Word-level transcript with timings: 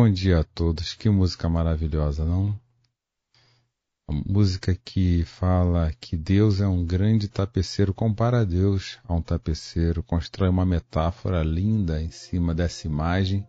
Bom 0.00 0.08
dia 0.08 0.38
a 0.38 0.44
todos, 0.44 0.94
que 0.94 1.10
música 1.10 1.48
maravilhosa, 1.48 2.24
não? 2.24 2.54
A 4.08 4.12
música 4.12 4.72
que 4.72 5.24
fala 5.24 5.92
que 6.00 6.16
Deus 6.16 6.60
é 6.60 6.68
um 6.68 6.86
grande 6.86 7.26
tapeceiro, 7.26 7.92
compara 7.92 8.46
Deus 8.46 8.96
a 9.08 9.12
um 9.12 9.20
tapeceiro, 9.20 10.00
constrói 10.04 10.50
uma 10.50 10.64
metáfora 10.64 11.42
linda 11.42 12.00
em 12.00 12.12
cima 12.12 12.54
dessa 12.54 12.86
imagem 12.86 13.44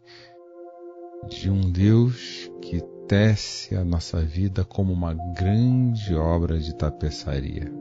de 1.29 1.51
um 1.51 1.71
Deus 1.71 2.49
que 2.63 2.81
tece 3.07 3.75
a 3.75 3.85
nossa 3.85 4.19
vida 4.19 4.65
como 4.65 4.91
uma 4.91 5.13
grande 5.13 6.15
obra 6.15 6.57
de 6.57 6.75
tapeçaria. 6.75 7.71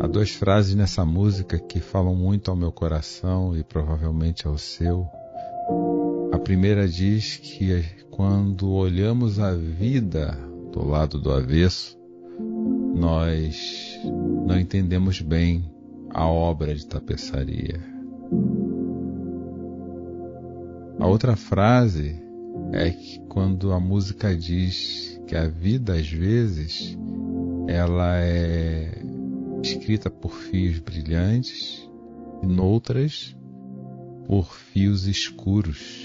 Há 0.00 0.06
duas 0.06 0.30
frases 0.30 0.74
nessa 0.74 1.04
música 1.04 1.58
que 1.58 1.80
falam 1.80 2.16
muito 2.16 2.50
ao 2.50 2.56
meu 2.56 2.72
coração 2.72 3.54
e 3.54 3.62
provavelmente 3.62 4.46
ao 4.46 4.56
seu 4.56 5.06
a 6.32 6.38
primeira 6.38 6.88
diz 6.88 7.36
que 7.36 7.84
quando 8.10 8.72
olhamos 8.72 9.38
a 9.38 9.54
vida 9.54 10.32
do 10.72 10.82
lado 10.82 11.20
do 11.20 11.30
avesso, 11.30 11.98
nós 12.94 14.00
não 14.46 14.58
entendemos 14.58 15.20
bem 15.20 15.70
a 16.10 16.26
obra 16.26 16.74
de 16.74 16.86
tapeçaria. 16.86 17.80
A 20.98 21.06
outra 21.06 21.36
frase 21.36 22.20
é 22.72 22.90
que 22.90 23.20
quando 23.28 23.72
a 23.72 23.78
música 23.78 24.34
diz 24.34 25.20
que 25.26 25.36
a 25.36 25.46
vida 25.46 25.94
às 25.94 26.08
vezes 26.08 26.96
ela 27.68 28.18
é 28.18 28.90
escrita 29.62 30.08
por 30.08 30.32
fios 30.32 30.78
brilhantes 30.78 31.88
e 32.42 32.46
noutras 32.46 33.36
por 34.26 34.54
fios 34.54 35.06
escuros. 35.06 36.01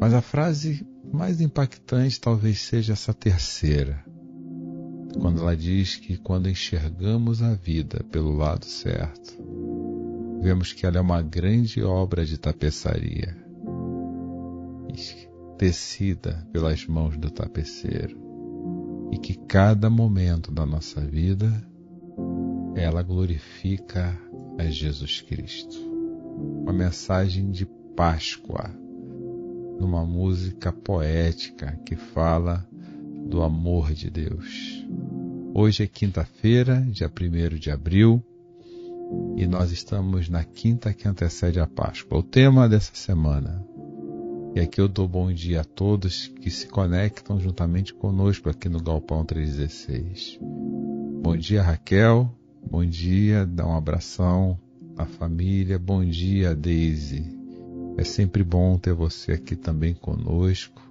Mas 0.00 0.12
a 0.12 0.20
frase 0.20 0.86
mais 1.12 1.40
impactante 1.40 2.20
talvez 2.20 2.60
seja 2.60 2.92
essa 2.92 3.14
terceira, 3.14 4.04
quando 5.20 5.40
ela 5.40 5.56
diz 5.56 5.96
que 5.96 6.16
quando 6.16 6.48
enxergamos 6.48 7.42
a 7.42 7.54
vida 7.54 8.04
pelo 8.10 8.36
lado 8.36 8.66
certo, 8.66 9.34
vemos 10.42 10.72
que 10.72 10.84
ela 10.84 10.98
é 10.98 11.00
uma 11.00 11.22
grande 11.22 11.82
obra 11.82 12.24
de 12.24 12.36
tapeçaria, 12.38 13.36
tecida 15.56 16.46
pelas 16.52 16.86
mãos 16.86 17.16
do 17.16 17.30
tapeceiro, 17.30 18.18
e 19.10 19.18
que 19.18 19.34
cada 19.34 19.88
momento 19.88 20.52
da 20.52 20.66
nossa 20.66 21.00
vida 21.00 21.50
ela 22.74 23.02
glorifica 23.02 24.18
a 24.58 24.64
Jesus 24.64 25.22
Cristo. 25.22 25.76
Uma 26.62 26.72
mensagem 26.72 27.50
de 27.50 27.64
Páscoa 27.96 28.70
numa 29.78 30.04
música 30.04 30.72
poética 30.72 31.78
que 31.84 31.96
fala 31.96 32.66
do 33.28 33.42
amor 33.42 33.92
de 33.92 34.10
Deus. 34.10 34.84
Hoje 35.54 35.84
é 35.84 35.86
quinta-feira, 35.86 36.86
dia 36.90 37.10
1 37.10 37.56
de 37.58 37.70
abril, 37.70 38.22
e 39.36 39.46
nós 39.46 39.70
estamos 39.72 40.28
na 40.28 40.44
quinta 40.44 40.92
que 40.92 41.08
antecede 41.08 41.60
a 41.60 41.66
Páscoa. 41.66 42.18
O 42.18 42.22
tema 42.22 42.68
dessa 42.68 42.94
semana. 42.94 43.64
E 44.54 44.60
aqui 44.60 44.80
eu 44.80 44.88
dou 44.88 45.06
bom 45.06 45.30
dia 45.30 45.60
a 45.60 45.64
todos 45.64 46.28
que 46.40 46.50
se 46.50 46.66
conectam 46.66 47.38
juntamente 47.38 47.92
conosco 47.92 48.48
aqui 48.48 48.68
no 48.68 48.82
Galpão 48.82 49.24
316. 49.24 50.38
Bom 51.22 51.36
dia, 51.36 51.62
Raquel. 51.62 52.32
Bom 52.68 52.84
dia, 52.84 53.46
dá 53.46 53.66
um 53.66 53.76
abração 53.76 54.58
à 54.96 55.04
família. 55.04 55.78
Bom 55.78 56.04
dia, 56.04 56.54
Daisy. 56.54 57.35
É 57.96 58.04
sempre 58.04 58.44
bom 58.44 58.76
ter 58.78 58.92
você 58.92 59.32
aqui 59.32 59.56
também 59.56 59.94
conosco. 59.94 60.82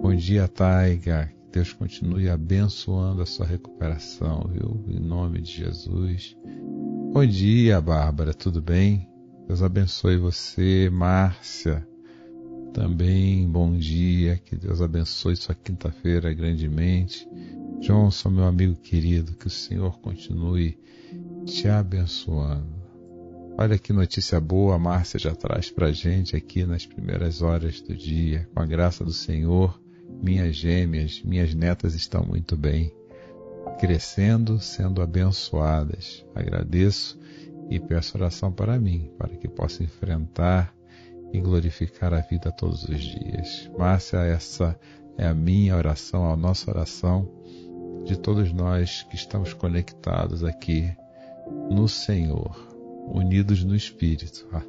Bom 0.00 0.14
dia, 0.14 0.46
Taiga. 0.46 1.32
Deus 1.50 1.72
continue 1.72 2.28
abençoando 2.28 3.22
a 3.22 3.26
sua 3.26 3.44
recuperação, 3.44 4.48
viu? 4.52 4.84
Em 4.86 5.00
nome 5.00 5.40
de 5.40 5.50
Jesus. 5.50 6.36
Bom 7.12 7.26
dia, 7.26 7.80
Bárbara. 7.80 8.32
Tudo 8.32 8.62
bem? 8.62 9.08
Deus 9.48 9.62
abençoe 9.62 10.16
você, 10.16 10.88
Márcia. 10.92 11.84
Também 12.72 13.48
bom 13.50 13.76
dia. 13.76 14.36
Que 14.36 14.54
Deus 14.54 14.80
abençoe 14.80 15.34
sua 15.34 15.56
quinta-feira 15.56 16.32
grandemente. 16.32 17.26
Johnson, 17.80 18.30
meu 18.30 18.44
amigo 18.44 18.76
querido, 18.76 19.32
que 19.32 19.48
o 19.48 19.50
Senhor 19.50 19.98
continue 20.00 20.78
te 21.44 21.66
abençoando. 21.66 22.77
Olha 23.60 23.76
que 23.76 23.92
notícia 23.92 24.40
boa 24.40 24.76
a 24.76 24.78
Márcia 24.78 25.18
já 25.18 25.34
traz 25.34 25.68
para 25.68 25.90
gente 25.90 26.36
aqui 26.36 26.64
nas 26.64 26.86
primeiras 26.86 27.42
horas 27.42 27.80
do 27.80 27.92
dia. 27.92 28.48
Com 28.54 28.62
a 28.62 28.64
graça 28.64 29.04
do 29.04 29.12
Senhor, 29.12 29.82
minhas 30.22 30.54
gêmeas, 30.54 31.20
minhas 31.24 31.52
netas 31.54 31.92
estão 31.96 32.24
muito 32.24 32.56
bem, 32.56 32.94
crescendo, 33.80 34.60
sendo 34.60 35.02
abençoadas. 35.02 36.24
Agradeço 36.36 37.18
e 37.68 37.80
peço 37.80 38.16
oração 38.16 38.52
para 38.52 38.78
mim, 38.78 39.10
para 39.18 39.36
que 39.36 39.48
possa 39.48 39.82
enfrentar 39.82 40.72
e 41.32 41.40
glorificar 41.40 42.14
a 42.14 42.20
vida 42.20 42.52
todos 42.52 42.84
os 42.84 43.00
dias. 43.00 43.68
Márcia, 43.76 44.18
essa 44.18 44.78
é 45.18 45.26
a 45.26 45.34
minha 45.34 45.76
oração, 45.76 46.30
a 46.30 46.36
nossa 46.36 46.70
oração 46.70 47.28
de 48.04 48.16
todos 48.16 48.52
nós 48.52 49.02
que 49.10 49.16
estamos 49.16 49.52
conectados 49.52 50.44
aqui 50.44 50.94
no 51.68 51.88
Senhor 51.88 52.67
unidos 53.12 53.64
no 53.64 53.74
Espírito. 53.74 54.46
Ah, 54.52 54.64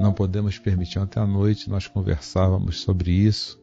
não 0.00 0.12
podemos 0.12 0.58
permitir. 0.58 0.98
Ontem 0.98 1.20
à 1.20 1.26
noite 1.26 1.68
nós 1.68 1.86
conversávamos 1.86 2.80
sobre 2.80 3.10
isso 3.10 3.60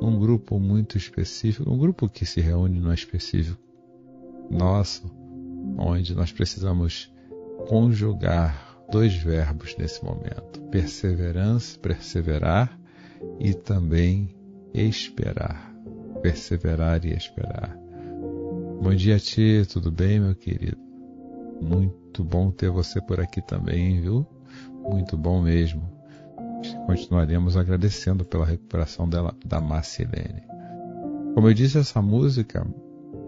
num 0.00 0.18
grupo 0.18 0.58
muito 0.58 0.96
específico, 0.98 1.70
um 1.70 1.78
grupo 1.78 2.08
que 2.08 2.26
se 2.26 2.40
reúne 2.40 2.80
no 2.80 2.92
específico 2.92 3.58
nosso, 4.50 5.10
onde 5.78 6.14
nós 6.14 6.32
precisamos 6.32 7.12
conjugar 7.68 8.76
dois 8.90 9.14
verbos 9.14 9.76
nesse 9.78 10.04
momento: 10.04 10.60
perseverança, 10.70 11.78
perseverar 11.78 12.78
e 13.38 13.54
também 13.54 14.34
esperar. 14.72 15.72
Perseverar 16.22 17.04
e 17.04 17.12
esperar. 17.12 17.76
Bom 18.82 18.94
dia, 18.94 19.18
Tia, 19.18 19.64
tudo 19.64 19.90
bem, 19.90 20.20
meu 20.20 20.34
querido? 20.34 20.83
Muito 21.64 22.22
bom 22.22 22.50
ter 22.50 22.68
você 22.68 23.00
por 23.00 23.18
aqui 23.18 23.40
também, 23.40 23.98
viu? 23.98 24.26
Muito 24.82 25.16
bom 25.16 25.40
mesmo. 25.40 25.82
Continuaremos 26.86 27.56
agradecendo 27.56 28.22
pela 28.22 28.44
recuperação 28.44 29.08
dela, 29.08 29.34
da 29.44 29.62
Marcilene. 29.62 30.42
Como 31.34 31.48
eu 31.48 31.54
disse, 31.54 31.78
essa 31.78 32.02
música 32.02 32.66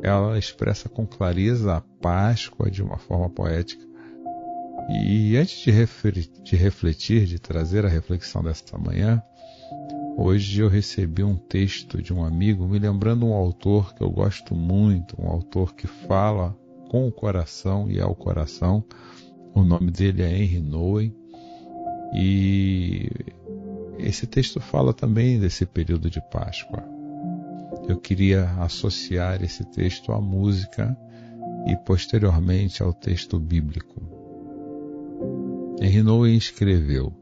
ela 0.02 0.38
expressa 0.38 0.86
com 0.86 1.06
clareza 1.06 1.76
a 1.76 1.80
Páscoa 1.80 2.70
de 2.70 2.82
uma 2.82 2.98
forma 2.98 3.30
poética. 3.30 3.82
E 4.90 5.34
antes 5.36 5.58
de 5.64 5.70
refletir, 5.70 6.42
de, 6.42 6.56
refletir, 6.56 7.24
de 7.24 7.38
trazer 7.38 7.86
a 7.86 7.88
reflexão 7.88 8.42
desta 8.42 8.76
manhã, 8.76 9.22
hoje 10.16 10.60
eu 10.60 10.68
recebi 10.68 11.24
um 11.24 11.36
texto 11.36 12.02
de 12.02 12.12
um 12.12 12.22
amigo 12.22 12.68
me 12.68 12.78
lembrando 12.78 13.26
um 13.26 13.32
autor 13.32 13.94
que 13.94 14.02
eu 14.02 14.10
gosto 14.10 14.54
muito, 14.54 15.20
um 15.20 15.26
autor 15.26 15.74
que 15.74 15.86
fala 15.86 16.54
com 16.88 17.06
o 17.06 17.12
coração 17.12 17.90
e 17.90 18.00
ao 18.00 18.14
coração. 18.14 18.84
O 19.54 19.62
nome 19.62 19.90
dele 19.90 20.22
é 20.22 20.30
Henry 20.30 20.60
Nowen 20.60 21.14
e 22.14 23.10
esse 23.98 24.26
texto 24.26 24.60
fala 24.60 24.92
também 24.92 25.38
desse 25.38 25.64
período 25.64 26.10
de 26.10 26.20
Páscoa. 26.30 26.84
Eu 27.88 27.98
queria 27.98 28.50
associar 28.60 29.42
esse 29.42 29.64
texto 29.64 30.12
à 30.12 30.20
música 30.20 30.96
e 31.66 31.76
posteriormente 31.76 32.82
ao 32.82 32.92
texto 32.92 33.38
bíblico. 33.38 34.00
Henry 35.80 36.02
Nowen 36.02 36.36
escreveu: 36.36 37.12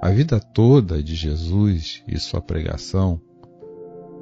A 0.00 0.10
vida 0.10 0.38
toda 0.40 1.02
de 1.02 1.14
Jesus 1.14 2.02
e 2.06 2.18
sua 2.18 2.40
pregação 2.40 3.20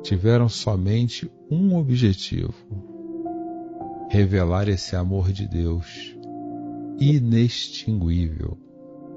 tiveram 0.02 0.48
somente 0.48 1.30
um 1.50 1.76
objetivo: 1.76 2.91
revelar 4.12 4.68
esse 4.68 4.94
amor 4.94 5.32
de 5.32 5.48
Deus 5.48 6.14
inextinguível, 7.00 8.58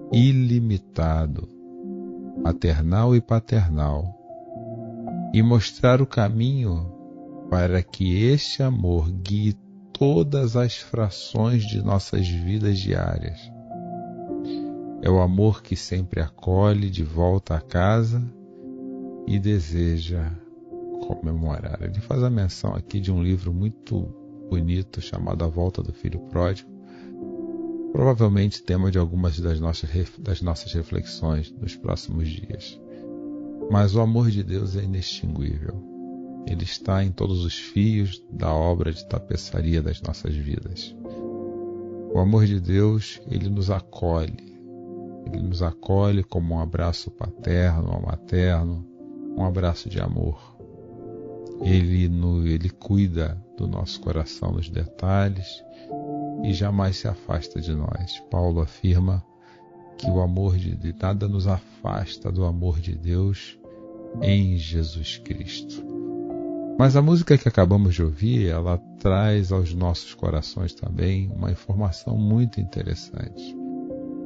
ilimitado, 0.09 1.49
maternal 2.41 3.13
e 3.13 3.19
paternal, 3.19 4.15
e 5.33 5.43
mostrar 5.43 6.01
o 6.01 6.07
caminho 6.07 6.89
para 7.49 7.83
que 7.83 8.23
este 8.23 8.63
amor 8.63 9.11
guie 9.11 9.57
todas 9.91 10.55
as 10.55 10.77
frações 10.77 11.67
de 11.67 11.83
nossas 11.83 12.25
vidas 12.25 12.79
diárias. 12.79 13.51
É 15.01 15.09
o 15.09 15.19
amor 15.19 15.61
que 15.61 15.75
sempre 15.75 16.21
acolhe 16.21 16.89
de 16.89 17.03
volta 17.03 17.55
a 17.55 17.59
casa 17.61 18.23
e 19.27 19.37
deseja 19.37 20.31
comemorar. 21.05 21.79
Ele 21.81 21.99
faz 21.99 22.23
a 22.23 22.29
menção 22.29 22.73
aqui 22.73 23.01
de 23.01 23.11
um 23.11 23.21
livro 23.21 23.53
muito 23.53 24.23
bonito 24.49 25.01
chamado 25.01 25.43
A 25.43 25.47
Volta 25.47 25.81
do 25.81 25.93
Filho 25.93 26.19
Pródigo, 26.29 26.69
provavelmente 27.91 28.63
tema 28.63 28.91
de 28.91 28.97
algumas 28.97 29.39
das 29.39 29.59
nossas, 29.59 29.89
das 30.19 30.41
nossas 30.41 30.73
reflexões 30.73 31.51
nos 31.51 31.75
próximos 31.75 32.27
dias. 32.27 32.79
Mas 33.71 33.95
o 33.95 34.01
amor 34.01 34.29
de 34.29 34.43
Deus 34.43 34.75
é 34.75 34.83
inextinguível. 34.83 35.81
Ele 36.47 36.63
está 36.63 37.03
em 37.03 37.11
todos 37.11 37.43
os 37.43 37.57
fios 37.57 38.23
da 38.31 38.53
obra 38.53 38.93
de 38.93 39.07
tapeçaria 39.07 39.81
das 39.81 40.01
nossas 40.01 40.35
vidas. 40.35 40.95
O 42.13 42.19
amor 42.19 42.45
de 42.45 42.59
Deus, 42.59 43.19
ele 43.29 43.49
nos 43.49 43.71
acolhe. 43.71 44.55
Ele 45.25 45.41
nos 45.41 45.63
acolhe 45.63 46.23
como 46.23 46.53
um 46.53 46.59
abraço 46.59 47.09
paterno 47.09 47.91
ou 47.91 48.01
materno, 48.05 48.85
um 49.35 49.43
abraço 49.43 49.89
de 49.89 49.99
amor. 49.99 50.54
Ele, 51.61 52.09
no, 52.09 52.45
ele 52.45 52.69
cuida 52.69 53.41
do 53.57 53.67
nosso 53.67 53.99
coração 54.01 54.51
nos 54.51 54.69
detalhes 54.69 55.63
e 56.43 56.53
jamais 56.53 56.97
se 56.97 57.07
afasta 57.07 57.61
de 57.61 57.73
nós. 57.73 58.19
Paulo 58.29 58.61
afirma 58.61 59.23
que 59.97 60.09
o 60.09 60.21
amor 60.21 60.57
de 60.57 60.75
Deus, 60.75 60.95
nada 61.01 61.27
nos 61.27 61.47
afasta 61.47 62.31
do 62.31 62.45
amor 62.45 62.79
de 62.79 62.95
Deus 62.95 63.57
em 64.21 64.57
Jesus 64.57 65.17
Cristo. 65.17 65.83
Mas 66.77 66.97
a 66.97 67.01
música 67.01 67.37
que 67.37 67.47
acabamos 67.47 67.95
de 67.95 68.03
ouvir, 68.03 68.47
ela 68.47 68.77
traz 68.99 69.51
aos 69.51 69.73
nossos 69.73 70.13
corações 70.13 70.73
também 70.73 71.31
uma 71.31 71.49
informação 71.49 72.17
muito 72.17 72.59
interessante, 72.59 73.55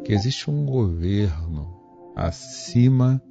que 0.04 0.12
existe 0.12 0.50
um 0.50 0.66
governo 0.66 1.78
acima 2.16 3.22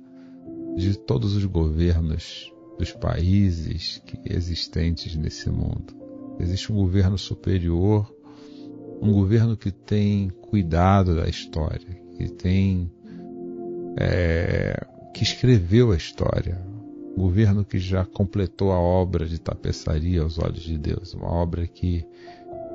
de 0.76 0.96
todos 0.96 1.34
os 1.34 1.44
governos 1.44 2.52
dos 2.78 2.92
países 2.92 4.00
existentes 4.24 5.16
nesse 5.16 5.50
mundo. 5.50 5.94
Existe 6.38 6.72
um 6.72 6.76
governo 6.76 7.18
superior, 7.18 8.14
um 9.02 9.12
governo 9.12 9.56
que 9.56 9.72
tem 9.72 10.30
cuidado 10.30 11.16
da 11.16 11.28
história, 11.28 12.00
que 12.16 12.28
tem 12.28 12.90
é, 13.98 14.86
que 15.12 15.24
escreveu 15.24 15.90
a 15.90 15.96
história, 15.96 16.60
um 17.16 17.22
governo 17.22 17.64
que 17.64 17.78
já 17.78 18.04
completou 18.04 18.70
a 18.70 18.78
obra 18.78 19.26
de 19.26 19.40
tapeçaria 19.40 20.22
aos 20.22 20.38
olhos 20.38 20.62
de 20.62 20.78
Deus, 20.78 21.14
uma 21.14 21.28
obra 21.28 21.66
que 21.66 22.06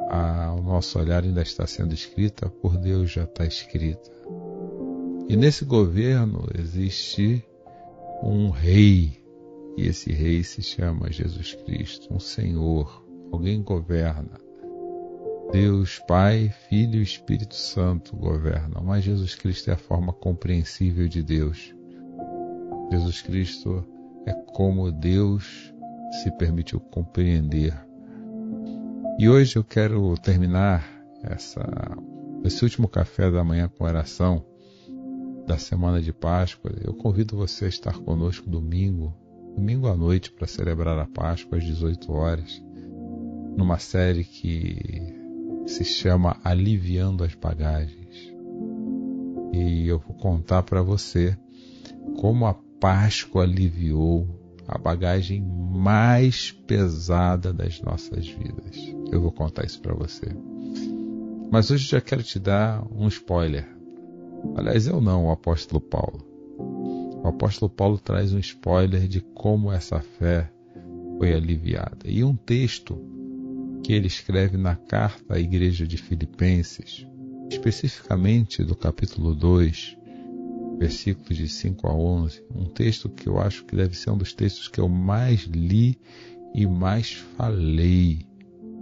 a, 0.10 0.54
o 0.54 0.62
nosso 0.62 1.00
olhar 1.00 1.24
ainda 1.24 1.42
está 1.42 1.66
sendo 1.66 1.94
escrita, 1.94 2.50
por 2.50 2.78
Deus 2.78 3.10
já 3.10 3.24
está 3.24 3.46
escrita. 3.46 4.12
E 5.30 5.38
nesse 5.38 5.64
governo 5.64 6.46
existe 6.54 7.44
um 8.22 8.50
rei 8.50 9.23
e 9.76 9.88
esse 9.88 10.12
rei 10.12 10.44
se 10.44 10.62
chama 10.62 11.12
Jesus 11.12 11.56
Cristo, 11.56 12.14
um 12.14 12.20
Senhor, 12.20 13.04
alguém 13.32 13.62
governa. 13.62 14.40
Deus 15.52 16.00
Pai, 16.08 16.50
Filho 16.70 17.00
e 17.00 17.04
Espírito 17.04 17.56
Santo 17.56 18.16
governam, 18.16 18.84
mas 18.84 19.04
Jesus 19.04 19.36
Cristo 19.36 19.70
é 19.70 19.74
a 19.74 19.78
forma 19.78 20.14
compreensível 20.14 21.08
de 21.08 21.22
Deus. 21.22 21.74
Jesus 22.92 23.22
Cristo 23.22 23.86
é 24.26 24.34
como 24.34 24.92
Deus 24.92 25.74
se 26.22 26.32
permitiu 26.38 26.80
compreender. 26.80 27.74
E 29.20 29.30
hoje 29.30 29.58
eu 29.58 29.64
quero 29.64 30.16
terminar 30.18 30.88
essa, 31.24 31.64
esse 32.44 32.64
último 32.64 32.88
café 32.88 33.30
da 33.30 33.44
manhã 33.44 33.68
com 33.68 33.84
oração 33.84 34.46
da 35.46 35.58
semana 35.58 36.02
de 36.02 36.14
Páscoa. 36.14 36.72
Eu 36.84 36.94
convido 36.94 37.38
você 37.38 37.66
a 37.66 37.70
estar 37.70 37.98
conosco 38.00 38.50
domingo 38.50 39.14
domingo 39.56 39.88
à 39.88 39.96
noite 39.96 40.32
para 40.32 40.48
celebrar 40.48 40.98
a 41.00 41.06
Páscoa 41.06 41.58
às 41.58 41.64
18 41.64 42.12
horas, 42.12 42.64
numa 43.56 43.78
série 43.78 44.24
que 44.24 44.78
se 45.66 45.84
chama 45.84 46.38
Aliviando 46.44 47.24
as 47.24 47.36
Bagagens. 47.36 48.34
E 49.54 49.88
eu 49.88 50.00
vou 50.00 50.16
contar 50.16 50.64
para 50.64 50.82
você 50.82 51.38
como 52.20 52.46
a 52.46 52.56
Páscoa 52.80 53.44
aliviou 53.44 54.28
a 54.68 54.78
bagagem 54.78 55.42
mais 55.42 56.52
pesada 56.52 57.54
das 57.54 57.80
nossas 57.82 58.28
vidas. 58.28 58.78
Eu 59.12 59.22
vou 59.22 59.32
contar 59.32 59.66
isso 59.66 59.80
para 59.82 59.94
você. 59.94 60.28
Mas 61.52 61.70
hoje 61.70 61.88
já 61.88 62.02
quero 62.02 62.24
te 62.24 62.40
dar 62.40 62.84
um 62.92 63.08
spoiler. 63.08 63.68
Aliás, 64.56 64.88
eu 64.88 65.00
não, 65.00 65.28
o 65.28 65.32
apóstolo 65.32 65.80
Paulo. 65.80 66.33
O 67.24 67.30
apóstolo 67.30 67.70
Paulo 67.70 67.98
traz 67.98 68.34
um 68.34 68.40
spoiler 68.40 69.08
de 69.08 69.22
como 69.22 69.72
essa 69.72 70.02
fé 70.02 70.52
foi 71.18 71.34
aliviada. 71.34 72.06
E 72.06 72.22
um 72.22 72.36
texto 72.36 73.02
que 73.82 73.94
ele 73.94 74.08
escreve 74.08 74.58
na 74.58 74.76
carta 74.76 75.36
à 75.36 75.40
igreja 75.40 75.88
de 75.88 75.98
Filipenses, 75.98 77.08
especificamente 77.50 78.62
do 78.62 78.76
capítulo 78.76 79.34
2, 79.34 79.98
versículos 80.78 81.38
de 81.38 81.48
5 81.48 81.88
a 81.88 81.94
11, 81.94 82.44
um 82.54 82.66
texto 82.66 83.08
que 83.08 83.28
eu 83.28 83.40
acho 83.40 83.64
que 83.64 83.76
deve 83.76 83.96
ser 83.96 84.10
um 84.10 84.18
dos 84.18 84.34
textos 84.34 84.68
que 84.68 84.82
eu 84.82 84.90
mais 84.90 85.44
li 85.44 85.98
e 86.54 86.68
mais 86.68 87.14
falei 87.38 88.28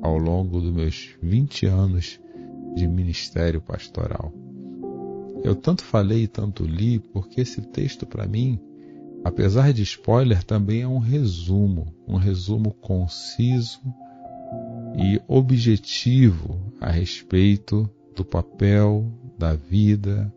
ao 0.01 0.17
longo 0.17 0.59
dos 0.59 0.73
meus 0.73 1.15
20 1.21 1.67
anos 1.67 2.19
de 2.75 2.87
ministério 2.87 3.61
pastoral. 3.61 4.33
Eu 5.43 5.55
tanto 5.55 5.83
falei 5.83 6.23
e 6.23 6.27
tanto 6.27 6.63
li 6.63 6.99
porque 6.99 7.41
esse 7.41 7.61
texto 7.61 8.05
para 8.05 8.27
mim, 8.27 8.59
apesar 9.23 9.73
de 9.73 9.81
spoiler, 9.83 10.43
também 10.43 10.81
é 10.81 10.87
um 10.87 10.99
resumo, 10.99 11.93
um 12.07 12.15
resumo 12.15 12.71
conciso 12.73 13.79
e 14.97 15.21
objetivo 15.27 16.73
a 16.79 16.91
respeito 16.91 17.89
do 18.15 18.23
papel, 18.23 19.11
da 19.37 19.55
vida, 19.55 20.31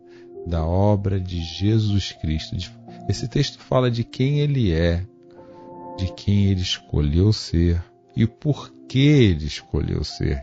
da 0.47 0.65
obra 0.65 1.19
de 1.19 1.41
Jesus 1.41 2.11
Cristo. 2.13 2.55
Esse 3.07 3.27
texto 3.27 3.59
fala 3.59 3.91
de 3.91 4.03
quem 4.03 4.39
ele 4.39 4.71
é, 4.71 5.05
de 5.97 6.11
quem 6.13 6.45
ele 6.45 6.61
escolheu 6.61 7.31
ser 7.31 7.83
e 8.15 8.25
por 8.25 8.73
que 8.87 8.99
ele 8.99 9.45
escolheu 9.45 10.03
ser. 10.03 10.41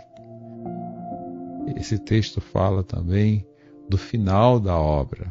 Esse 1.77 1.99
texto 1.99 2.41
fala 2.41 2.83
também 2.83 3.47
do 3.93 3.99
final 3.99 4.59
da 4.59 4.75
obra, 4.75 5.29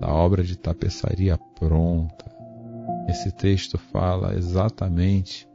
da 0.00 0.10
obra 0.10 0.42
de 0.42 0.56
tapeçaria 0.56 1.36
pronta. 1.36 2.24
Esse 3.06 3.30
texto 3.30 3.76
fala 3.76 4.34
exatamente 4.34 5.46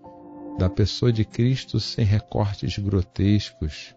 da 0.60 0.70
pessoa 0.70 1.12
de 1.12 1.26
Cristo 1.26 1.80
sem 1.80 2.06
recortes 2.06 2.78
grotescos, 2.78 3.96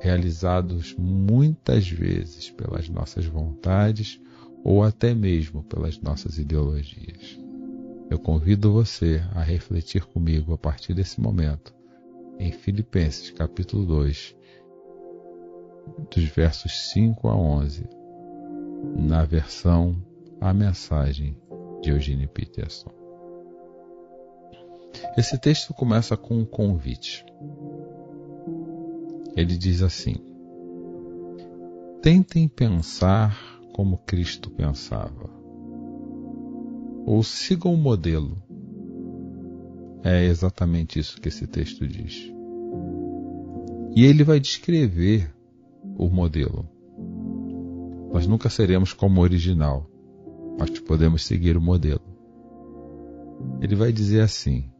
realizados 0.00 0.96
muitas 0.98 1.88
vezes 1.88 2.50
pelas 2.50 2.88
nossas 2.88 3.24
vontades 3.24 4.20
ou 4.64 4.82
até 4.82 5.14
mesmo 5.14 5.62
pelas 5.62 5.96
nossas 6.00 6.38
ideologias. 6.38 7.38
Eu 8.10 8.18
convido 8.18 8.72
você 8.72 9.22
a 9.32 9.42
refletir 9.44 10.04
comigo 10.06 10.52
a 10.52 10.58
partir 10.58 10.92
desse 10.92 11.20
momento 11.20 11.72
em 12.36 12.50
Filipenses 12.50 13.30
capítulo 13.30 13.86
2, 13.86 14.35
dos 16.14 16.24
versos 16.24 16.90
5 16.90 17.28
a 17.28 17.36
11, 17.36 17.88
na 18.96 19.24
versão 19.24 19.96
A 20.40 20.52
Mensagem 20.52 21.36
de 21.82 21.90
Eugene 21.90 22.26
Peterson. 22.26 22.90
Esse 25.16 25.38
texto 25.38 25.74
começa 25.74 26.16
com 26.16 26.38
um 26.38 26.44
convite. 26.44 27.24
Ele 29.36 29.56
diz 29.56 29.82
assim: 29.82 30.16
Tentem 32.02 32.48
pensar 32.48 33.36
como 33.72 33.98
Cristo 33.98 34.50
pensava, 34.50 35.30
ou 37.04 37.22
sigam 37.22 37.74
o 37.74 37.76
modelo. 37.76 38.42
É 40.02 40.24
exatamente 40.24 40.98
isso 40.98 41.20
que 41.20 41.28
esse 41.28 41.46
texto 41.46 41.86
diz. 41.86 42.32
E 43.94 44.04
ele 44.04 44.22
vai 44.22 44.38
descrever 44.38 45.35
o 45.96 46.08
modelo. 46.08 46.68
Nós 48.12 48.26
nunca 48.26 48.48
seremos 48.48 48.92
como 48.92 49.20
o 49.20 49.22
original, 49.22 49.90
mas 50.58 50.70
podemos 50.80 51.24
seguir 51.24 51.56
o 51.56 51.60
modelo. 51.60 52.02
Ele 53.60 53.74
vai 53.74 53.92
dizer 53.92 54.20
assim: 54.20 54.70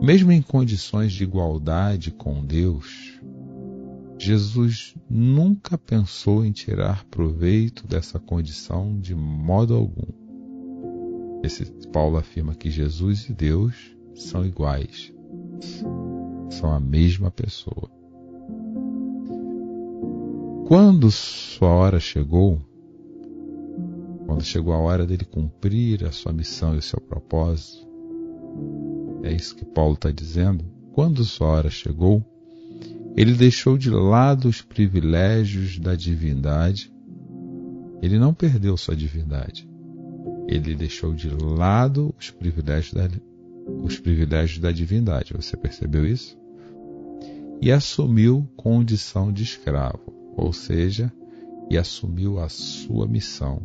Mesmo 0.00 0.32
em 0.32 0.40
condições 0.40 1.12
de 1.12 1.24
igualdade 1.24 2.10
com 2.10 2.44
Deus, 2.44 3.20
Jesus 4.18 4.94
nunca 5.08 5.78
pensou 5.78 6.44
em 6.44 6.52
tirar 6.52 7.04
proveito 7.06 7.86
dessa 7.86 8.18
condição 8.18 8.98
de 8.98 9.14
modo 9.14 9.74
algum. 9.74 10.20
Esse 11.42 11.64
Paulo 11.88 12.18
afirma 12.18 12.54
que 12.54 12.70
Jesus 12.70 13.28
e 13.28 13.32
Deus 13.32 13.74
são 14.14 14.44
iguais, 14.44 15.12
são 16.50 16.70
a 16.70 16.78
mesma 16.78 17.30
pessoa. 17.30 17.99
Quando 20.70 21.10
sua 21.10 21.68
hora 21.70 21.98
chegou, 21.98 22.60
quando 24.24 24.44
chegou 24.44 24.72
a 24.72 24.78
hora 24.78 25.04
dele 25.04 25.24
cumprir 25.24 26.04
a 26.04 26.12
sua 26.12 26.32
missão 26.32 26.76
e 26.76 26.78
o 26.78 26.82
seu 26.82 27.00
propósito, 27.00 27.84
é 29.24 29.32
isso 29.32 29.56
que 29.56 29.64
Paulo 29.64 29.94
está 29.94 30.12
dizendo. 30.12 30.64
Quando 30.92 31.24
sua 31.24 31.48
hora 31.48 31.70
chegou, 31.70 32.24
ele 33.16 33.34
deixou 33.34 33.76
de 33.76 33.90
lado 33.90 34.48
os 34.48 34.62
privilégios 34.62 35.76
da 35.76 35.96
divindade. 35.96 36.94
Ele 38.00 38.16
não 38.16 38.32
perdeu 38.32 38.76
sua 38.76 38.94
divindade. 38.94 39.68
Ele 40.46 40.76
deixou 40.76 41.12
de 41.12 41.30
lado 41.30 42.14
os 42.16 42.30
privilégios 42.30 42.94
da, 42.94 43.08
os 43.82 43.98
privilégios 43.98 44.60
da 44.60 44.70
divindade. 44.70 45.34
Você 45.34 45.56
percebeu 45.56 46.06
isso? 46.06 46.38
E 47.60 47.72
assumiu 47.72 48.48
condição 48.56 49.32
de 49.32 49.42
escravo, 49.42 50.19
ou 50.40 50.52
seja, 50.52 51.12
e 51.70 51.76
assumiu 51.76 52.40
a 52.40 52.48
sua 52.48 53.06
missão. 53.06 53.62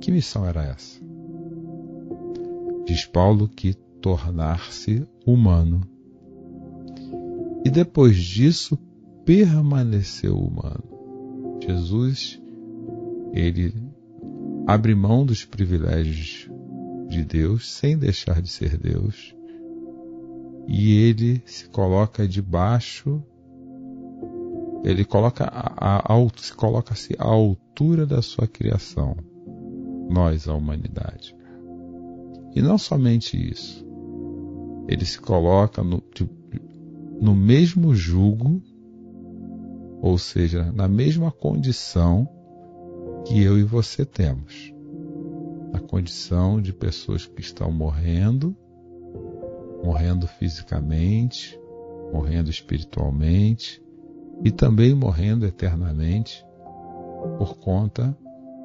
Que 0.00 0.10
missão 0.10 0.44
era 0.46 0.64
essa? 0.64 1.00
diz 2.84 3.06
Paulo, 3.06 3.48
que 3.48 3.74
tornar-se 4.00 5.06
humano. 5.24 5.80
E 7.64 7.70
depois 7.70 8.16
disso, 8.16 8.76
permaneceu 9.24 10.36
humano. 10.36 10.82
Jesus, 11.64 12.40
ele 13.32 13.72
abre 14.66 14.94
mão 14.94 15.24
dos 15.24 15.44
privilégios 15.44 16.50
de 17.08 17.24
Deus 17.24 17.72
sem 17.72 17.96
deixar 17.96 18.42
de 18.42 18.48
ser 18.48 18.76
Deus. 18.76 19.34
E 20.66 20.92
ele 20.92 21.42
se 21.46 21.68
coloca 21.68 22.26
debaixo, 22.26 23.22
ele 24.84 25.04
coloca 25.04 25.44
a, 25.44 25.96
a, 25.96 26.14
a, 26.14 26.28
se 26.36 26.52
coloca-se 26.52 27.14
à 27.18 27.24
altura 27.24 28.04
da 28.04 28.20
sua 28.20 28.46
criação, 28.48 29.16
nós, 30.10 30.48
a 30.48 30.54
humanidade. 30.54 31.36
E 32.54 32.60
não 32.60 32.76
somente 32.76 33.36
isso, 33.36 33.86
ele 34.88 35.04
se 35.06 35.20
coloca 35.20 35.82
no, 35.82 36.02
no 37.20 37.34
mesmo 37.34 37.94
jugo, 37.94 38.60
ou 40.00 40.18
seja, 40.18 40.72
na 40.72 40.88
mesma 40.88 41.30
condição 41.30 42.28
que 43.24 43.40
eu 43.40 43.58
e 43.58 43.62
você 43.62 44.04
temos. 44.04 44.72
A 45.72 45.78
condição 45.78 46.60
de 46.60 46.72
pessoas 46.72 47.24
que 47.24 47.40
estão 47.40 47.70
morrendo, 47.70 48.54
morrendo 49.82 50.26
fisicamente, 50.26 51.58
morrendo 52.12 52.50
espiritualmente 52.50 53.81
e 54.44 54.50
também 54.50 54.94
morrendo 54.94 55.46
eternamente 55.46 56.44
por 57.38 57.56
conta 57.58 58.16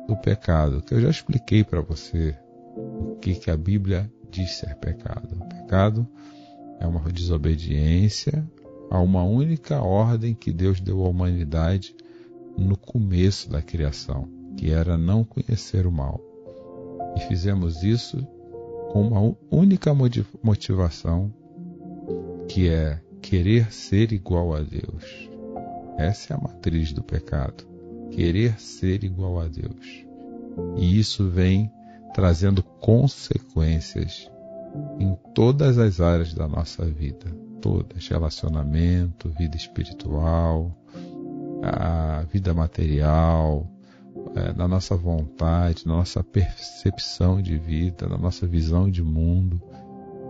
do 0.08 0.16
pecado, 0.16 0.82
que 0.82 0.94
eu 0.94 1.02
já 1.02 1.10
expliquei 1.10 1.64
para 1.64 1.82
você 1.82 2.38
o 2.76 3.18
que, 3.22 3.36
que 3.36 3.52
a 3.52 3.58
Bíblia 3.58 4.12
diz 4.32 4.56
ser 4.56 4.76
pecado. 4.76 5.36
O 5.36 5.46
pecado 5.46 6.08
é 6.80 6.88
uma 6.88 7.02
desobediência 7.12 8.46
a 8.90 9.00
uma 9.00 9.24
única 9.24 9.82
ordem 9.82 10.34
que 10.34 10.52
Deus 10.52 10.80
deu 10.80 11.04
à 11.04 11.10
humanidade 11.10 11.96
no 12.58 12.78
começo 12.78 13.50
da 13.50 13.62
criação, 13.62 14.28
que 14.56 14.72
era 14.72 14.98
não 14.98 15.24
conhecer 15.24 15.86
o 15.86 15.92
mal. 15.92 16.22
E 17.16 17.20
fizemos 17.22 17.84
isso 17.84 18.18
com 18.92 19.08
uma 19.08 19.36
única 19.52 19.94
motivação, 20.42 21.34
que 22.48 22.70
é 22.70 23.02
querer 23.22 23.72
ser 23.74 24.14
igual 24.14 24.56
a 24.56 24.62
Deus. 24.62 25.37
Essa 25.98 26.34
é 26.34 26.38
a 26.38 26.40
matriz 26.40 26.94
do 26.94 27.04
pecado. 27.04 27.66
Querer 28.12 28.60
ser 28.60 29.04
igual 29.04 29.40
a 29.40 29.48
Deus. 29.48 30.06
E 30.78 31.00
isso 31.00 31.30
vem 31.30 31.72
trazendo 32.14 32.64
consequências 32.64 34.30
em 35.00 35.16
todas 35.34 35.78
as 35.78 36.00
áreas 36.00 36.34
da 36.34 36.48
nossa 36.48 36.86
vida, 36.86 37.26
todas, 37.62 38.08
relacionamento, 38.08 39.30
vida 39.30 39.56
espiritual, 39.56 40.76
a 41.64 42.24
vida 42.32 42.54
material, 42.54 43.68
é, 44.36 44.54
na 44.54 44.68
nossa 44.68 44.96
vontade, 44.96 45.86
na 45.86 45.96
nossa 45.96 46.24
percepção 46.24 47.42
de 47.42 47.58
vida, 47.58 48.08
na 48.08 48.18
nossa 48.18 48.46
visão 48.46 48.90
de 48.90 49.04
mundo. 49.04 49.62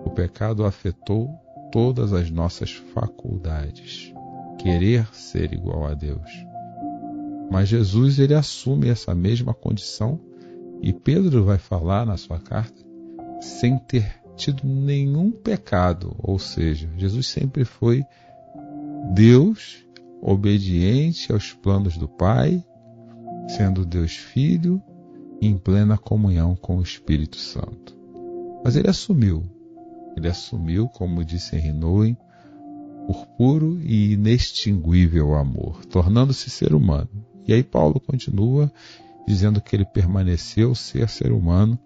O 0.05 0.09
pecado 0.09 0.65
afetou 0.65 1.29
todas 1.71 2.13
as 2.13 2.29
nossas 2.29 2.71
faculdades. 2.71 4.13
Querer 4.57 5.07
ser 5.13 5.53
igual 5.53 5.85
a 5.85 5.93
Deus. 5.93 6.29
Mas 7.49 7.69
Jesus 7.69 8.19
ele 8.19 8.33
assume 8.33 8.89
essa 8.89 9.15
mesma 9.15 9.53
condição 9.53 10.19
e 10.81 10.93
Pedro 10.93 11.43
vai 11.43 11.57
falar 11.57 12.05
na 12.05 12.17
sua 12.17 12.39
carta 12.39 12.85
sem 13.41 13.77
ter 13.77 14.21
tido 14.35 14.67
nenhum 14.67 15.31
pecado, 15.31 16.15
ou 16.19 16.37
seja, 16.37 16.89
Jesus 16.95 17.27
sempre 17.27 17.65
foi 17.65 18.03
Deus 19.13 19.85
obediente 20.21 21.31
aos 21.31 21.53
planos 21.53 21.97
do 21.97 22.07
Pai, 22.07 22.63
sendo 23.47 23.85
Deus 23.85 24.15
Filho 24.15 24.81
em 25.41 25.57
plena 25.57 25.97
comunhão 25.97 26.55
com 26.55 26.77
o 26.77 26.81
Espírito 26.81 27.37
Santo. 27.37 27.97
Mas 28.63 28.75
ele 28.75 28.89
assumiu, 28.89 29.43
ele 30.15 30.27
assumiu, 30.27 30.87
como 30.87 31.23
disse 31.23 31.55
Henry 31.55 31.71
Nouwen, 31.73 32.17
por 33.07 33.25
puro 33.37 33.79
e 33.81 34.11
inextinguível 34.13 35.33
amor, 35.33 35.85
tornando-se 35.85 36.49
ser 36.49 36.75
humano. 36.75 37.09
E 37.47 37.53
aí 37.53 37.63
Paulo 37.63 38.01
continua 38.01 38.69
dizendo 39.25 39.61
que 39.61 39.75
ele 39.75 39.85
permaneceu 39.85 40.75
ser 40.75 41.07
ser 41.07 41.31
humano 41.31 41.79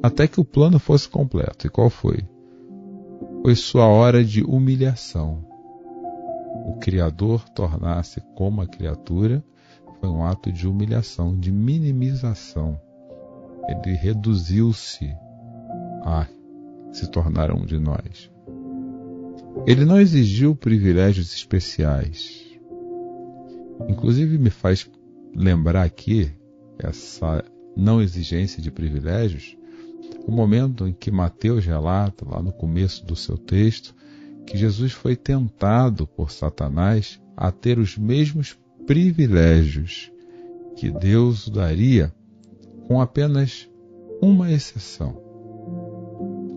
até 0.00 0.28
que 0.28 0.40
o 0.40 0.44
plano 0.44 0.78
fosse 0.78 1.08
completo. 1.08 1.66
E 1.66 1.70
qual 1.70 1.90
foi? 1.90 2.20
Foi 3.42 3.54
sua 3.56 3.86
hora 3.86 4.24
de 4.24 4.44
humilhação. 4.44 5.44
O 6.66 6.78
Criador 6.78 7.48
tornar-se 7.48 8.20
como 8.36 8.62
a 8.62 8.66
criatura 8.66 9.42
foi 9.98 10.08
um 10.08 10.24
ato 10.24 10.52
de 10.52 10.68
humilhação, 10.68 11.36
de 11.36 11.50
minimização. 11.50 12.80
Ele 13.68 13.96
reduziu-se 13.96 15.12
a 16.04 16.26
se 16.92 17.10
tornar 17.10 17.50
um 17.50 17.64
de 17.64 17.78
nós. 17.78 18.30
Ele 19.66 19.84
não 19.84 20.00
exigiu 20.00 20.54
privilégios 20.54 21.32
especiais. 21.34 22.58
Inclusive 23.88 24.38
me 24.38 24.50
faz 24.50 24.88
lembrar 25.34 25.84
aqui 25.84 26.30
essa 26.78 27.44
não 27.76 28.00
exigência 28.00 28.62
de 28.62 28.70
privilégios, 28.70 29.56
o 30.26 30.32
momento 30.32 30.86
em 30.86 30.92
que 30.92 31.10
Mateus 31.10 31.64
relata, 31.64 32.28
lá 32.28 32.42
no 32.42 32.52
começo 32.52 33.04
do 33.04 33.14
seu 33.14 33.36
texto, 33.36 33.94
que 34.46 34.56
Jesus 34.56 34.92
foi 34.92 35.14
tentado 35.16 36.06
por 36.06 36.30
Satanás 36.30 37.20
a 37.36 37.50
ter 37.50 37.78
os 37.78 37.96
mesmos 37.96 38.58
privilégios 38.86 40.10
que 40.76 40.90
Deus 40.90 41.48
daria, 41.48 42.12
com 42.86 43.00
apenas 43.00 43.68
uma 44.20 44.50
exceção: 44.50 45.20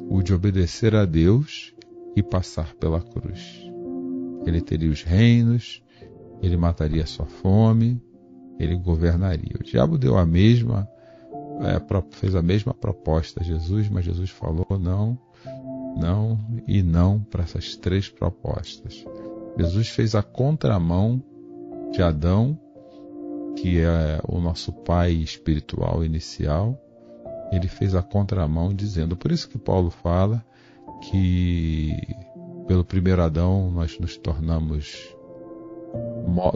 o 0.09 0.21
de 0.23 0.33
obedecer 0.33 0.95
a 0.95 1.05
Deus 1.05 1.72
e 2.15 2.21
passar 2.21 2.73
pela 2.75 3.01
cruz. 3.01 3.69
Ele 4.45 4.61
teria 4.61 4.89
os 4.89 5.03
reinos, 5.03 5.83
ele 6.41 6.57
mataria 6.57 7.05
sua 7.05 7.25
fome, 7.25 8.01
ele 8.59 8.75
governaria. 8.75 9.55
O 9.59 9.63
diabo 9.63 9.97
deu 9.97 10.17
a 10.17 10.25
mesma, 10.25 10.87
é, 11.61 11.81
fez 12.11 12.35
a 12.35 12.41
mesma 12.41 12.73
proposta 12.73 13.41
a 13.41 13.43
Jesus, 13.43 13.89
mas 13.89 14.05
Jesus 14.05 14.29
falou 14.29 14.77
não, 14.79 15.17
não 15.97 16.39
e 16.67 16.83
não 16.83 17.19
para 17.19 17.43
essas 17.43 17.75
três 17.75 18.09
propostas. 18.09 19.05
Jesus 19.57 19.89
fez 19.89 20.15
a 20.15 20.23
contramão 20.23 21.23
de 21.91 22.01
Adão, 22.01 22.59
que 23.55 23.79
é 23.79 24.19
o 24.27 24.39
nosso 24.39 24.73
pai 24.73 25.11
espiritual 25.11 26.03
inicial. 26.03 26.79
Ele 27.51 27.67
fez 27.67 27.93
a 27.93 28.01
contramão 28.01 28.73
dizendo, 28.73 29.15
por 29.15 29.31
isso 29.31 29.47
que 29.47 29.59
Paulo 29.59 29.91
fala 29.91 30.43
que 31.03 31.95
pelo 32.67 32.83
primeiro 32.83 33.21
Adão 33.21 33.71
nós 33.71 33.99
nos 33.99 34.17
tornamos 34.17 35.15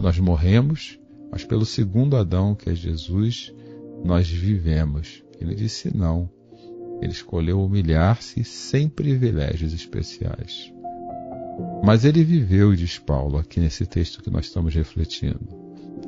nós 0.01 0.18
morremos 0.20 1.00
mas 1.32 1.44
pelo 1.44 1.66
segundo 1.66 2.16
Adão, 2.16 2.56
que 2.56 2.70
é 2.70 2.75
Jesus, 2.75 3.54
nós 4.04 4.30
vivemos. 4.30 5.24
Ele 5.39 5.54
disse 5.54 5.96
não. 5.96 6.30
Ele 7.01 7.12
escolheu 7.12 7.62
humilhar-se 7.62 8.44
sem 8.44 8.89
privilégios 8.89 9.74
especiais. 9.74 10.74
Mas 11.84 12.06
ele 12.06 12.24
viveu, 12.24 12.75
diz 12.75 12.98
Paulo, 12.98 13.38
aqui 13.38 13.60
nesse 13.60 13.86
texto 13.86 14.22
que 14.24 14.30
nós 14.30 14.46
estamos 14.46 14.74
refletindo, 14.74 15.48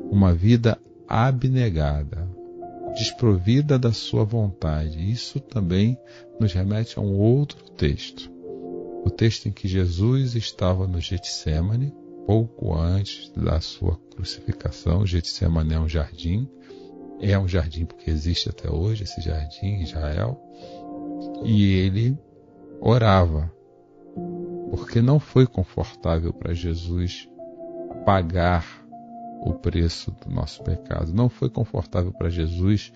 uma 0.09 0.33
vida 0.33 0.79
abnegada, 1.07 2.28
desprovida 2.93 3.77
da 3.77 3.91
sua 3.91 4.23
vontade. 4.23 5.11
Isso 5.11 5.39
também 5.39 5.97
nos 6.39 6.53
remete 6.53 6.97
a 6.97 7.01
um 7.01 7.17
outro 7.17 7.63
texto. 7.71 8.31
O 9.05 9.09
texto 9.09 9.47
em 9.47 9.51
que 9.51 9.67
Jesus 9.67 10.35
estava 10.35 10.85
no 10.87 10.99
Getsemane, 10.99 11.93
pouco 12.25 12.75
antes 12.75 13.29
da 13.31 13.59
sua 13.59 13.97
crucificação. 14.11 15.05
Getsemane 15.05 15.73
é 15.73 15.79
um 15.79 15.87
jardim, 15.87 16.49
é 17.19 17.37
um 17.37 17.47
jardim 17.47 17.85
porque 17.85 18.09
existe 18.09 18.49
até 18.49 18.69
hoje 18.69 19.03
esse 19.03 19.21
jardim 19.21 19.67
em 19.67 19.83
Israel. 19.83 20.39
E 21.43 21.73
ele 21.73 22.17
orava, 22.81 23.51
porque 24.69 25.01
não 25.01 25.19
foi 25.19 25.47
confortável 25.47 26.33
para 26.33 26.53
Jesus 26.53 27.27
pagar 28.05 28.78
o 29.41 29.53
preço 29.53 30.11
do 30.11 30.33
nosso 30.33 30.63
pecado. 30.63 31.13
Não 31.13 31.29
foi 31.29 31.49
confortável 31.49 32.11
para 32.11 32.29
Jesus 32.29 32.91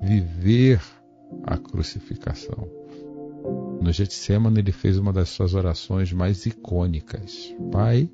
viver 0.00 0.80
a 1.44 1.56
crucificação. 1.56 2.68
No 3.80 3.92
Getsemane 3.92 4.60
ele 4.60 4.72
fez 4.72 4.98
uma 4.98 5.12
das 5.12 5.28
suas 5.28 5.54
orações 5.54 6.12
mais 6.12 6.46
icônicas: 6.46 7.54
Pai, 7.70 8.08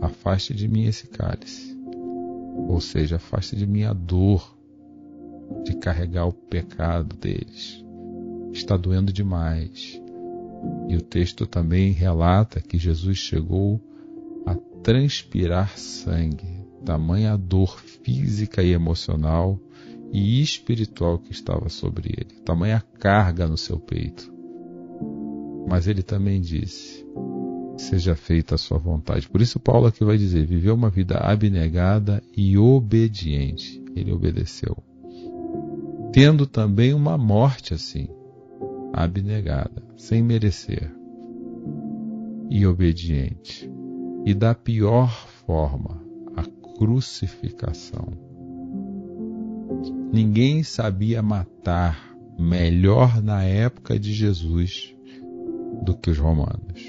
afaste 0.00 0.54
de 0.54 0.68
mim 0.68 0.84
esse 0.84 1.06
cálice. 1.06 1.74
Ou 2.68 2.80
seja, 2.80 3.16
afaste 3.16 3.56
de 3.56 3.66
mim 3.66 3.84
a 3.84 3.92
dor 3.92 4.56
de 5.64 5.74
carregar 5.76 6.26
o 6.26 6.32
pecado 6.32 7.16
deles. 7.16 7.84
Está 8.52 8.76
doendo 8.76 9.12
demais. 9.12 10.00
E 10.88 10.96
o 10.96 11.02
texto 11.02 11.46
também 11.46 11.92
relata 11.92 12.60
que 12.60 12.78
Jesus 12.78 13.18
chegou 13.18 13.80
a 14.44 14.54
transpirar 14.82 15.76
sangue, 15.78 16.55
tamanha 16.84 17.36
dor 17.36 17.78
física 17.80 18.62
e 18.62 18.72
emocional 18.72 19.58
e 20.12 20.40
espiritual 20.40 21.18
que 21.18 21.32
estava 21.32 21.68
sobre 21.68 22.14
ele, 22.16 22.40
tamanha 22.44 22.82
carga 22.98 23.46
no 23.46 23.56
seu 23.56 23.78
peito. 23.78 24.32
Mas 25.68 25.88
ele 25.88 26.02
também 26.02 26.40
disse: 26.40 27.04
Seja 27.76 28.14
feita 28.14 28.54
a 28.54 28.58
sua 28.58 28.78
vontade. 28.78 29.28
Por 29.28 29.42
isso, 29.42 29.58
Paulo 29.58 29.86
aqui 29.86 30.04
vai 30.04 30.16
dizer: 30.16 30.46
viveu 30.46 30.74
uma 30.74 30.88
vida 30.88 31.18
abnegada 31.18 32.22
e 32.36 32.56
obediente. 32.56 33.82
Ele 33.94 34.12
obedeceu. 34.12 34.76
Tendo 36.12 36.46
também 36.46 36.94
uma 36.94 37.18
morte 37.18 37.74
assim, 37.74 38.08
abnegada, 38.92 39.82
sem 39.96 40.22
merecer, 40.22 40.90
e 42.48 42.66
obediente. 42.66 43.70
E 44.24 44.32
da 44.32 44.54
pior 44.54 45.10
forma, 45.46 46.05
crucificação. 46.76 48.08
Ninguém 50.12 50.62
sabia 50.62 51.22
matar 51.22 52.14
melhor 52.38 53.22
na 53.22 53.42
época 53.42 53.98
de 53.98 54.12
Jesus 54.12 54.94
do 55.82 55.96
que 55.96 56.10
os 56.10 56.18
romanos. 56.18 56.82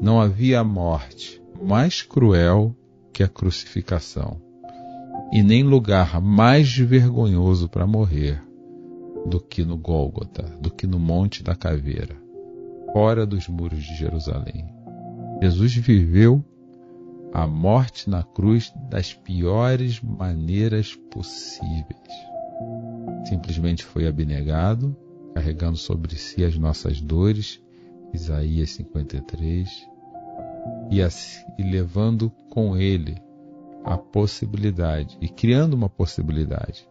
Não 0.00 0.20
havia 0.20 0.62
morte 0.62 1.42
mais 1.62 2.02
cruel 2.02 2.76
que 3.12 3.22
a 3.22 3.28
crucificação, 3.28 4.40
e 5.32 5.42
nem 5.42 5.62
lugar 5.62 6.20
mais 6.20 6.76
vergonhoso 6.76 7.68
para 7.68 7.86
morrer 7.86 8.42
do 9.26 9.40
que 9.40 9.64
no 9.64 9.76
Gólgota, 9.76 10.42
do 10.60 10.70
que 10.70 10.86
no 10.86 10.98
Monte 10.98 11.42
da 11.42 11.54
Caveira, 11.54 12.16
fora 12.92 13.26
dos 13.26 13.48
muros 13.48 13.82
de 13.82 13.96
Jerusalém. 13.96 14.66
Jesus 15.42 15.74
viveu 15.74 16.44
a 17.32 17.46
morte 17.46 18.10
na 18.10 18.22
cruz 18.22 18.72
das 18.90 19.14
piores 19.14 20.00
maneiras 20.00 20.94
possíveis. 21.10 21.86
Simplesmente 23.24 23.84
foi 23.84 24.06
abnegado, 24.06 24.96
carregando 25.34 25.76
sobre 25.76 26.16
si 26.16 26.44
as 26.44 26.56
nossas 26.58 27.00
dores, 27.00 27.62
Isaías 28.12 28.70
53, 28.70 29.68
e, 30.90 31.00
assim, 31.00 31.44
e 31.58 31.62
levando 31.62 32.30
com 32.50 32.76
ele 32.76 33.16
a 33.84 33.96
possibilidade, 33.96 35.16
e 35.20 35.28
criando 35.28 35.74
uma 35.74 35.88
possibilidade 35.88 36.86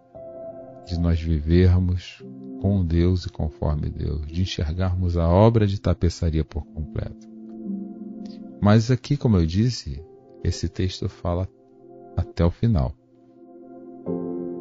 de 0.85 0.97
nós 0.97 1.21
vivermos 1.21 2.23
com 2.61 2.83
Deus 2.83 3.25
e 3.25 3.29
conforme 3.29 3.89
Deus, 3.89 4.25
de 4.27 4.41
enxergarmos 4.41 5.17
a 5.17 5.27
obra 5.27 5.67
de 5.67 5.79
tapeçaria 5.79 6.43
por 6.43 6.65
completo. 6.65 7.27
Mas 8.61 8.89
aqui, 8.89 9.15
como 9.15 9.37
eu 9.37 9.45
disse, 9.45 10.03
esse 10.43 10.67
texto 10.69 11.07
fala 11.09 11.47
até 12.15 12.43
o 12.43 12.51
final. 12.51 12.93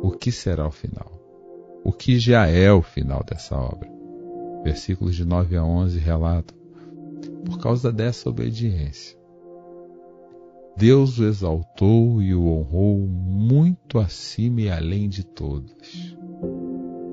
O 0.02 0.10
que 0.10 0.30
será 0.30 0.66
o 0.66 0.70
final? 0.70 1.18
O 1.84 1.92
que 1.92 2.18
já 2.18 2.46
é 2.46 2.72
o 2.72 2.82
final 2.82 3.24
dessa 3.24 3.56
obra? 3.56 3.88
Versículos 4.62 5.14
de 5.14 5.24
9 5.24 5.56
a 5.56 5.64
11 5.64 5.98
relatam: 5.98 6.56
Por 7.44 7.58
causa 7.58 7.92
dessa 7.92 8.28
obediência, 8.28 9.18
Deus 10.76 11.18
o 11.18 11.24
exaltou 11.24 12.22
e 12.22 12.34
o 12.34 12.46
honrou 12.46 12.98
muito 12.98 13.98
acima 13.98 14.60
e 14.60 14.70
além 14.70 15.08
de 15.08 15.24
todos, 15.24 16.16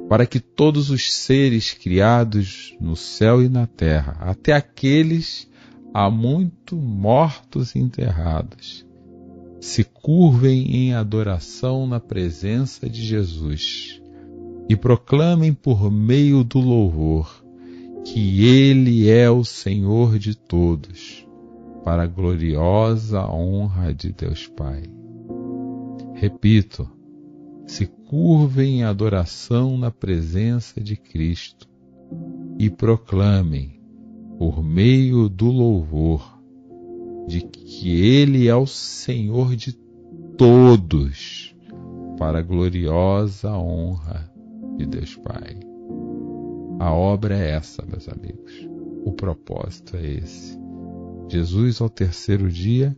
para 0.08 0.26
que 0.26 0.40
todos 0.40 0.92
os 0.92 1.12
seres 1.12 1.74
criados 1.74 2.76
no 2.80 2.96
céu 2.96 3.42
e 3.42 3.50
na 3.50 3.66
terra, 3.66 4.18
até 4.20 4.54
aqueles 4.54 5.50
há 5.96 6.10
muito 6.12 6.76
mortos 6.76 7.74
e 7.74 7.80
enterrados, 7.80 8.86
se 9.62 9.82
curvem 9.82 10.76
em 10.76 10.94
adoração 10.94 11.88
na 11.88 12.02
presença 12.02 12.90
de 12.90 13.02
Jesus 13.02 14.02
e 14.68 14.76
proclamem 14.76 15.54
por 15.54 15.90
meio 15.90 16.44
do 16.44 16.60
louvor 16.60 17.42
que 18.04 18.46
Ele 18.46 19.10
é 19.10 19.30
o 19.32 19.46
Senhor 19.46 20.20
de 20.20 20.36
todos, 20.36 21.26
para 21.86 22.04
a 22.04 22.08
gloriosa 22.08 23.26
honra 23.26 23.94
de 23.94 24.12
Deus 24.12 24.48
Pai. 24.48 24.84
Repito, 26.14 26.90
se 27.66 27.86
curvem 27.86 28.80
em 28.80 28.84
adoração 28.84 29.78
na 29.78 29.92
presença 29.92 30.82
de 30.82 30.98
Cristo 30.98 31.70
e 32.60 32.70
proclamem, 32.70 33.75
por 34.38 34.64
meio 34.64 35.30
do 35.30 35.50
louvor, 35.50 36.40
de 37.28 37.42
que 37.42 37.90
Ele 38.02 38.48
é 38.48 38.56
o 38.56 38.68
Senhor 38.68 39.56
de 39.56 39.74
todos, 40.38 41.56
para 42.18 42.40
a 42.40 42.42
gloriosa 42.42 43.52
honra 43.58 44.32
de 44.78 44.86
Deus 44.86 45.16
Pai. 45.16 45.60
A 46.80 46.94
obra 46.94 47.38
é 47.38 47.52
essa, 47.52 47.86
meus 47.86 48.08
amigos. 48.10 48.68
O 49.06 49.12
propósito 49.14 49.96
é 49.96 50.06
esse. 50.06 50.60
Jesus, 51.30 51.80
ao 51.80 51.90
terceiro 51.90 52.50
dia, 52.50 52.98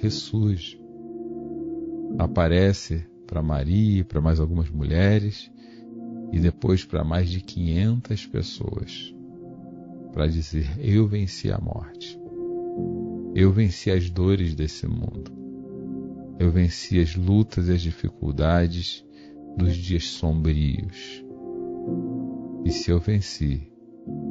ressurge. 0.00 0.80
Aparece 2.18 3.06
para 3.26 3.42
Maria 3.42 4.04
para 4.04 4.20
mais 4.20 4.38
algumas 4.38 4.70
mulheres 4.70 5.50
e 6.32 6.38
depois 6.38 6.84
para 6.84 7.02
mais 7.02 7.28
de 7.28 7.40
500 7.40 8.26
pessoas 8.26 9.15
para 10.16 10.28
dizer: 10.28 10.66
Eu 10.80 11.06
venci 11.06 11.52
a 11.52 11.58
morte. 11.58 12.18
Eu 13.34 13.52
venci 13.52 13.90
as 13.90 14.08
dores 14.08 14.54
desse 14.54 14.86
mundo. 14.86 15.30
Eu 16.38 16.50
venci 16.50 16.98
as 16.98 17.14
lutas 17.14 17.68
e 17.68 17.72
as 17.72 17.82
dificuldades 17.82 19.04
dos 19.58 19.76
dias 19.76 20.04
sombrios. 20.04 21.22
E 22.64 22.70
se 22.70 22.90
eu 22.90 22.98
venci, 22.98 23.70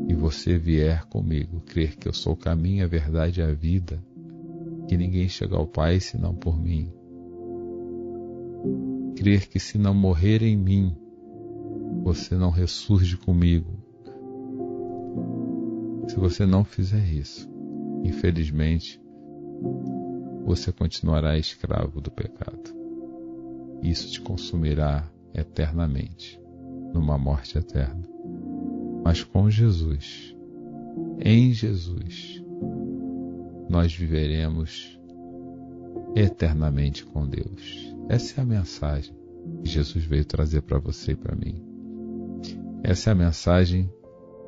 e 0.10 0.16
você 0.16 0.58
vier 0.58 1.06
comigo, 1.06 1.62
crer 1.62 1.96
que 1.96 2.08
eu 2.08 2.14
sou 2.14 2.34
o 2.34 2.38
caminho, 2.38 2.84
a 2.84 2.88
verdade 2.88 3.40
e 3.40 3.44
a 3.44 3.54
vida, 3.54 4.04
que 4.88 4.98
ninguém 4.98 5.30
chega 5.30 5.56
ao 5.56 5.68
Pai 5.68 6.00
senão 6.00 6.34
por 6.34 6.60
mim. 6.60 6.92
Crer 9.16 9.48
que 9.48 9.60
se 9.60 9.78
não 9.78 9.94
morrer 9.94 10.42
em 10.42 10.58
mim, 10.58 10.98
você 12.04 12.34
não 12.34 12.50
ressurge 12.50 13.18
comigo. 13.18 13.85
Se 16.08 16.16
você 16.16 16.46
não 16.46 16.64
fizer 16.64 17.06
isso, 17.14 17.50
infelizmente, 18.04 19.02
você 20.46 20.72
continuará 20.72 21.38
escravo 21.38 22.00
do 22.00 22.12
pecado. 22.12 22.76
Isso 23.82 24.12
te 24.12 24.22
consumirá 24.22 25.10
eternamente, 25.34 26.40
numa 26.94 27.18
morte 27.18 27.58
eterna. 27.58 28.08
Mas 29.04 29.24
com 29.24 29.50
Jesus, 29.50 30.36
em 31.20 31.52
Jesus, 31.52 32.44
nós 33.70 33.94
viveremos 33.94 35.00
eternamente 36.16 37.06
com 37.06 37.28
Deus. 37.28 37.94
Essa 38.08 38.40
é 38.40 38.44
a 38.44 38.48
mensagem 38.48 39.14
que 39.62 39.70
Jesus 39.70 40.06
veio 40.06 40.26
trazer 40.26 40.62
para 40.62 40.80
você 40.80 41.12
e 41.12 41.16
para 41.16 41.36
mim. 41.36 41.62
Essa 42.84 43.10
é 43.10 43.14
a 43.14 43.16
mensagem 43.16 43.90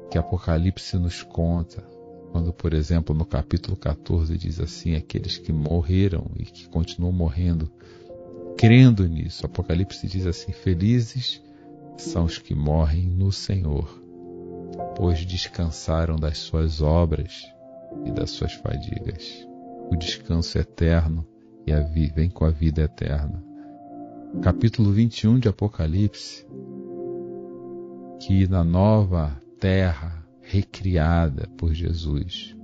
que 0.10 0.17
Apocalipse 0.17 0.98
nos 0.98 1.24
conta. 1.24 1.84
Quando, 2.32 2.54
por 2.54 2.74
exemplo, 2.74 3.15
no 3.15 3.26
capítulo 3.26 3.76
14 3.76 4.38
diz 4.38 4.60
assim: 4.60 4.96
aqueles 4.96 5.38
que 5.38 5.52
morreram 5.52 6.30
e 6.38 6.46
que 6.46 6.67
continuam 6.70 7.12
morrendo, 7.12 7.72
crendo 8.58 9.08
nisso. 9.08 9.46
Apocalipse 9.46 10.08
diz 10.08 10.26
assim: 10.26 10.52
felizes 10.52 11.41
são 11.98 12.26
os 12.26 12.38
que 12.38 12.54
morrem 12.54 13.08
no 13.08 13.32
Senhor, 13.32 14.02
pois 14.96 15.26
descansaram 15.26 16.15
das 16.15 16.38
suas 16.38 16.82
obras 16.82 17.43
e 18.06 18.12
das 18.12 18.32
suas 18.32 18.54
fadigas. 18.54 19.48
O 19.89 19.96
descanso 19.96 20.58
eterno 20.58 21.26
e 21.65 21.72
a 21.72 21.80
vivem 21.80 22.30
com 22.30 22.46
a 22.46 22.50
vida 22.50 22.82
eterna. 22.82 23.43
Capítulo 24.41 24.91
21 24.91 25.39
de 25.39 25.48
Apocalipse, 25.48 26.46
que 28.20 28.48
na 28.48 28.63
nova 28.63 29.41
terra 29.60 30.24
recriada 30.41 31.48
por 31.58 31.74
Jesus, 31.74 32.56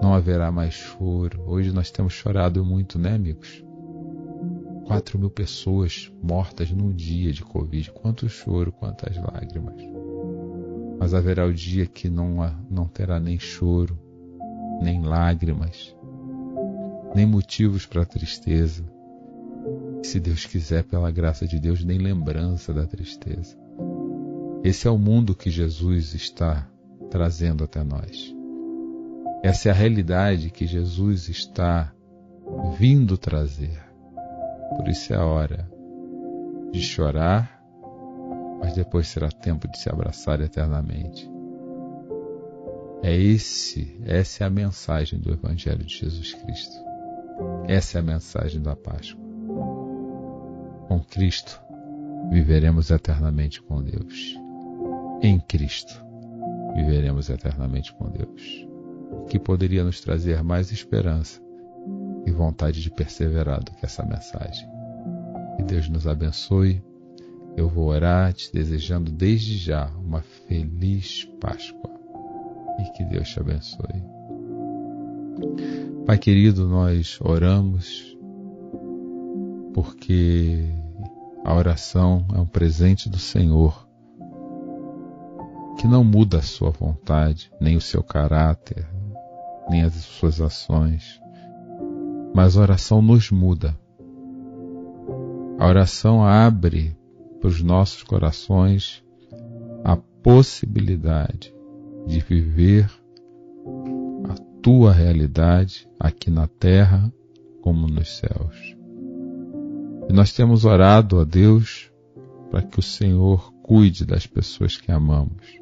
não 0.00 0.14
haverá 0.14 0.50
mais 0.50 0.74
choro. 0.74 1.42
Hoje 1.46 1.72
nós 1.72 1.90
temos 1.90 2.12
chorado 2.12 2.64
muito, 2.64 2.98
né, 2.98 3.14
amigos? 3.14 3.64
Quatro 4.86 5.18
mil 5.18 5.30
pessoas 5.30 6.10
mortas 6.22 6.70
num 6.70 6.92
dia 6.92 7.32
de 7.32 7.44
Covid. 7.44 7.92
Quanto 7.92 8.28
choro, 8.28 8.72
quantas 8.72 9.16
lágrimas. 9.16 9.82
Mas 10.98 11.12
haverá 11.12 11.46
o 11.46 11.52
dia 11.52 11.86
que 11.86 12.08
não, 12.08 12.36
não 12.68 12.86
terá 12.86 13.20
nem 13.20 13.38
choro, 13.38 13.98
nem 14.80 15.02
lágrimas, 15.02 15.94
nem 17.14 17.26
motivos 17.26 17.84
para 17.84 18.04
tristeza. 18.04 18.84
Se 20.02 20.18
Deus 20.18 20.46
quiser, 20.46 20.84
pela 20.84 21.10
graça 21.10 21.46
de 21.46 21.58
Deus, 21.58 21.84
nem 21.84 21.98
lembrança 21.98 22.72
da 22.72 22.86
tristeza. 22.86 23.56
Esse 24.62 24.86
é 24.86 24.90
o 24.90 24.98
mundo 24.98 25.34
que 25.34 25.50
Jesus 25.50 26.12
está 26.14 26.68
trazendo 27.10 27.64
até 27.64 27.82
nós. 27.82 28.34
Essa 29.42 29.70
é 29.70 29.72
a 29.72 29.74
realidade 29.74 30.50
que 30.50 30.66
Jesus 30.66 31.30
está 31.30 31.92
vindo 32.78 33.16
trazer. 33.16 33.82
Por 34.76 34.86
isso 34.86 35.14
é 35.14 35.16
a 35.16 35.24
hora 35.24 35.70
de 36.70 36.80
chorar, 36.80 37.58
mas 38.60 38.74
depois 38.74 39.08
será 39.08 39.30
tempo 39.30 39.66
de 39.66 39.78
se 39.78 39.88
abraçar 39.88 40.40
eternamente. 40.42 41.28
É 43.02 43.16
esse, 43.16 43.98
essa 44.04 44.44
é 44.44 44.46
a 44.46 44.50
mensagem 44.50 45.18
do 45.18 45.32
Evangelho 45.32 45.84
de 45.84 45.96
Jesus 45.96 46.34
Cristo. 46.34 46.76
Essa 47.66 47.96
é 47.96 48.00
a 48.00 48.04
mensagem 48.04 48.60
da 48.60 48.76
Páscoa. 48.76 49.24
Com 50.86 51.00
Cristo 51.00 51.58
viveremos 52.30 52.90
eternamente 52.90 53.62
com 53.62 53.82
Deus. 53.82 54.38
Em 55.22 55.38
Cristo 55.38 56.02
viveremos 56.74 57.28
eternamente 57.28 57.92
com 57.92 58.08
Deus. 58.08 58.66
O 59.12 59.24
que 59.26 59.38
poderia 59.38 59.84
nos 59.84 60.00
trazer 60.00 60.42
mais 60.42 60.72
esperança 60.72 61.42
e 62.24 62.30
vontade 62.30 62.80
de 62.80 62.90
perseverar 62.90 63.62
do 63.62 63.72
que 63.72 63.84
essa 63.84 64.02
mensagem. 64.04 64.66
Que 65.56 65.62
Deus 65.64 65.88
nos 65.90 66.06
abençoe. 66.06 66.82
Eu 67.54 67.68
vou 67.68 67.88
orar 67.88 68.32
te 68.32 68.50
desejando 68.50 69.10
desde 69.10 69.58
já 69.58 69.90
uma 69.96 70.22
feliz 70.22 71.24
Páscoa 71.38 71.90
e 72.78 72.84
que 72.96 73.04
Deus 73.04 73.28
te 73.28 73.40
abençoe. 73.40 74.02
Pai 76.06 76.16
querido, 76.16 76.66
nós 76.66 77.18
oramos 77.20 78.16
porque 79.74 80.64
a 81.44 81.54
oração 81.54 82.26
é 82.34 82.38
um 82.38 82.46
presente 82.46 83.08
do 83.08 83.18
Senhor 83.18 83.89
que 85.80 85.88
não 85.88 86.04
muda 86.04 86.40
a 86.40 86.42
sua 86.42 86.68
vontade, 86.68 87.50
nem 87.58 87.74
o 87.74 87.80
seu 87.80 88.02
caráter, 88.02 88.86
nem 89.70 89.82
as 89.82 89.94
suas 89.94 90.38
ações, 90.38 91.18
mas 92.34 92.54
a 92.54 92.60
oração 92.60 93.00
nos 93.00 93.30
muda. 93.30 93.74
A 95.58 95.66
oração 95.66 96.22
abre 96.22 96.94
para 97.40 97.48
os 97.48 97.62
nossos 97.62 98.02
corações 98.02 99.02
a 99.82 99.96
possibilidade 99.96 101.50
de 102.06 102.20
viver 102.20 102.90
a 104.28 104.34
tua 104.60 104.92
realidade 104.92 105.88
aqui 105.98 106.30
na 106.30 106.46
terra 106.46 107.10
como 107.62 107.86
nos 107.86 108.18
céus. 108.18 108.76
E 110.10 110.12
nós 110.12 110.30
temos 110.30 110.66
orado 110.66 111.18
a 111.18 111.24
Deus 111.24 111.90
para 112.50 112.60
que 112.60 112.78
o 112.78 112.82
Senhor 112.82 113.50
cuide 113.62 114.04
das 114.04 114.26
pessoas 114.26 114.76
que 114.76 114.92
amamos. 114.92 115.58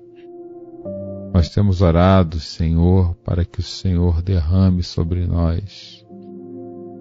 Nós 1.38 1.50
temos 1.50 1.82
orado, 1.82 2.40
Senhor, 2.40 3.14
para 3.24 3.44
que 3.44 3.60
o 3.60 3.62
Senhor 3.62 4.20
derrame 4.22 4.82
sobre 4.82 5.24
nós 5.24 6.04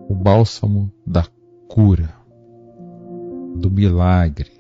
o 0.08 0.13
bálsamo 0.13 0.93
da 1.08 1.26
cura, 1.67 2.13
do 3.56 3.71
milagre, 3.71 4.52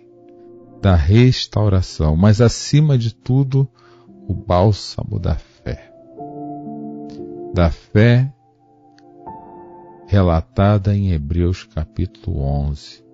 da 0.81 0.95
restauração, 0.95 2.15
mas 2.15 2.41
acima 2.41 2.97
de 2.97 3.13
tudo, 3.13 3.69
o 4.27 4.33
bálsamo 4.33 5.19
da 5.19 5.35
fé. 5.35 5.93
Da 7.53 7.69
fé 7.69 8.33
relatada 10.07 10.95
em 10.95 11.11
Hebreus 11.11 11.65
capítulo 11.65 12.39
11. 12.41 13.05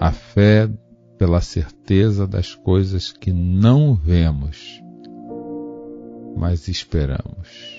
A 0.00 0.10
fé 0.10 0.70
pela 1.18 1.42
certeza 1.42 2.26
das 2.26 2.54
coisas 2.54 3.12
que 3.12 3.30
não 3.30 3.94
vemos, 3.94 4.82
mas 6.36 6.68
esperamos. 6.68 7.78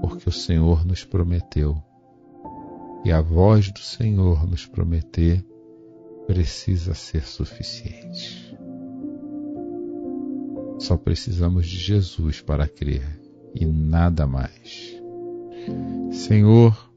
Porque 0.00 0.28
o 0.28 0.32
Senhor 0.32 0.84
nos 0.84 1.04
prometeu. 1.04 1.82
E 3.04 3.12
a 3.12 3.20
voz 3.20 3.70
do 3.70 3.78
Senhor 3.78 4.46
nos 4.46 4.66
prometer 4.66 5.44
precisa 6.26 6.94
ser 6.94 7.22
suficiente. 7.22 8.54
Só 10.78 10.96
precisamos 10.96 11.66
de 11.66 11.76
Jesus 11.76 12.40
para 12.40 12.68
crer 12.68 13.20
e 13.54 13.64
nada 13.66 14.26
mais. 14.26 14.96
Senhor, 16.12 16.92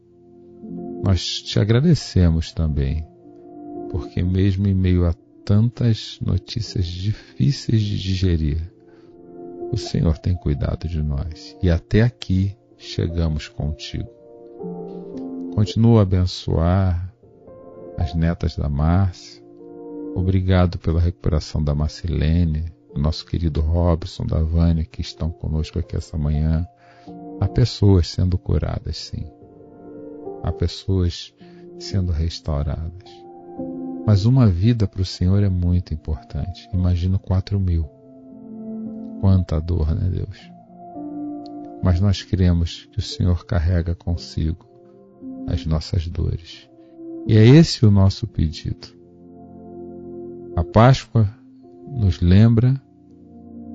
nós 1.03 1.41
te 1.41 1.59
agradecemos 1.59 2.51
também, 2.51 3.05
porque 3.89 4.21
mesmo 4.21 4.67
em 4.67 4.73
meio 4.73 5.05
a 5.05 5.13
tantas 5.43 6.19
notícias 6.21 6.85
difíceis 6.85 7.81
de 7.81 7.97
digerir, 7.97 8.71
o 9.71 9.77
Senhor 9.77 10.17
tem 10.17 10.35
cuidado 10.35 10.87
de 10.87 11.01
nós 11.01 11.55
e 11.61 11.69
até 11.69 12.01
aqui 12.01 12.57
chegamos 12.77 13.47
contigo. 13.47 14.09
Continua 15.55 15.99
a 15.99 16.03
abençoar 16.03 17.13
as 17.97 18.13
netas 18.13 18.55
da 18.55 18.67
Márcia. 18.67 19.41
Obrigado 20.15 20.77
pela 20.77 20.99
recuperação 20.99 21.63
da 21.63 21.73
Marcilene, 21.73 22.65
o 22.93 22.99
nosso 22.99 23.25
querido 23.25 23.61
Robson, 23.61 24.25
da 24.25 24.41
Vânia, 24.41 24.83
que 24.83 25.01
estão 25.01 25.31
conosco 25.31 25.79
aqui 25.79 25.95
essa 25.95 26.17
manhã. 26.17 26.67
Há 27.39 27.47
pessoas 27.47 28.09
sendo 28.09 28.37
curadas, 28.37 28.97
sim. 28.97 29.25
Há 30.43 30.51
pessoas 30.51 31.33
sendo 31.79 32.11
restauradas. 32.11 33.09
Mas 34.05 34.25
uma 34.25 34.47
vida 34.47 34.85
para 34.87 35.01
o 35.01 35.05
Senhor 35.05 35.41
é 35.43 35.49
muito 35.49 35.93
importante. 35.93 36.67
Imagino 36.73 37.17
quatro 37.17 37.59
mil. 37.59 38.00
Quanta 39.21 39.61
dor, 39.61 39.93
né, 39.93 40.09
Deus? 40.09 40.51
Mas 41.83 42.01
nós 42.01 42.23
cremos 42.23 42.89
que 42.91 42.97
o 42.97 43.03
Senhor 43.03 43.45
carrega 43.45 43.93
consigo 43.93 44.67
as 45.47 45.63
nossas 45.63 46.07
dores. 46.07 46.67
E 47.27 47.37
é 47.37 47.45
esse 47.45 47.85
o 47.85 47.91
nosso 47.91 48.25
pedido. 48.25 48.87
A 50.55 50.63
Páscoa 50.63 51.29
nos 51.87 52.19
lembra 52.19 52.81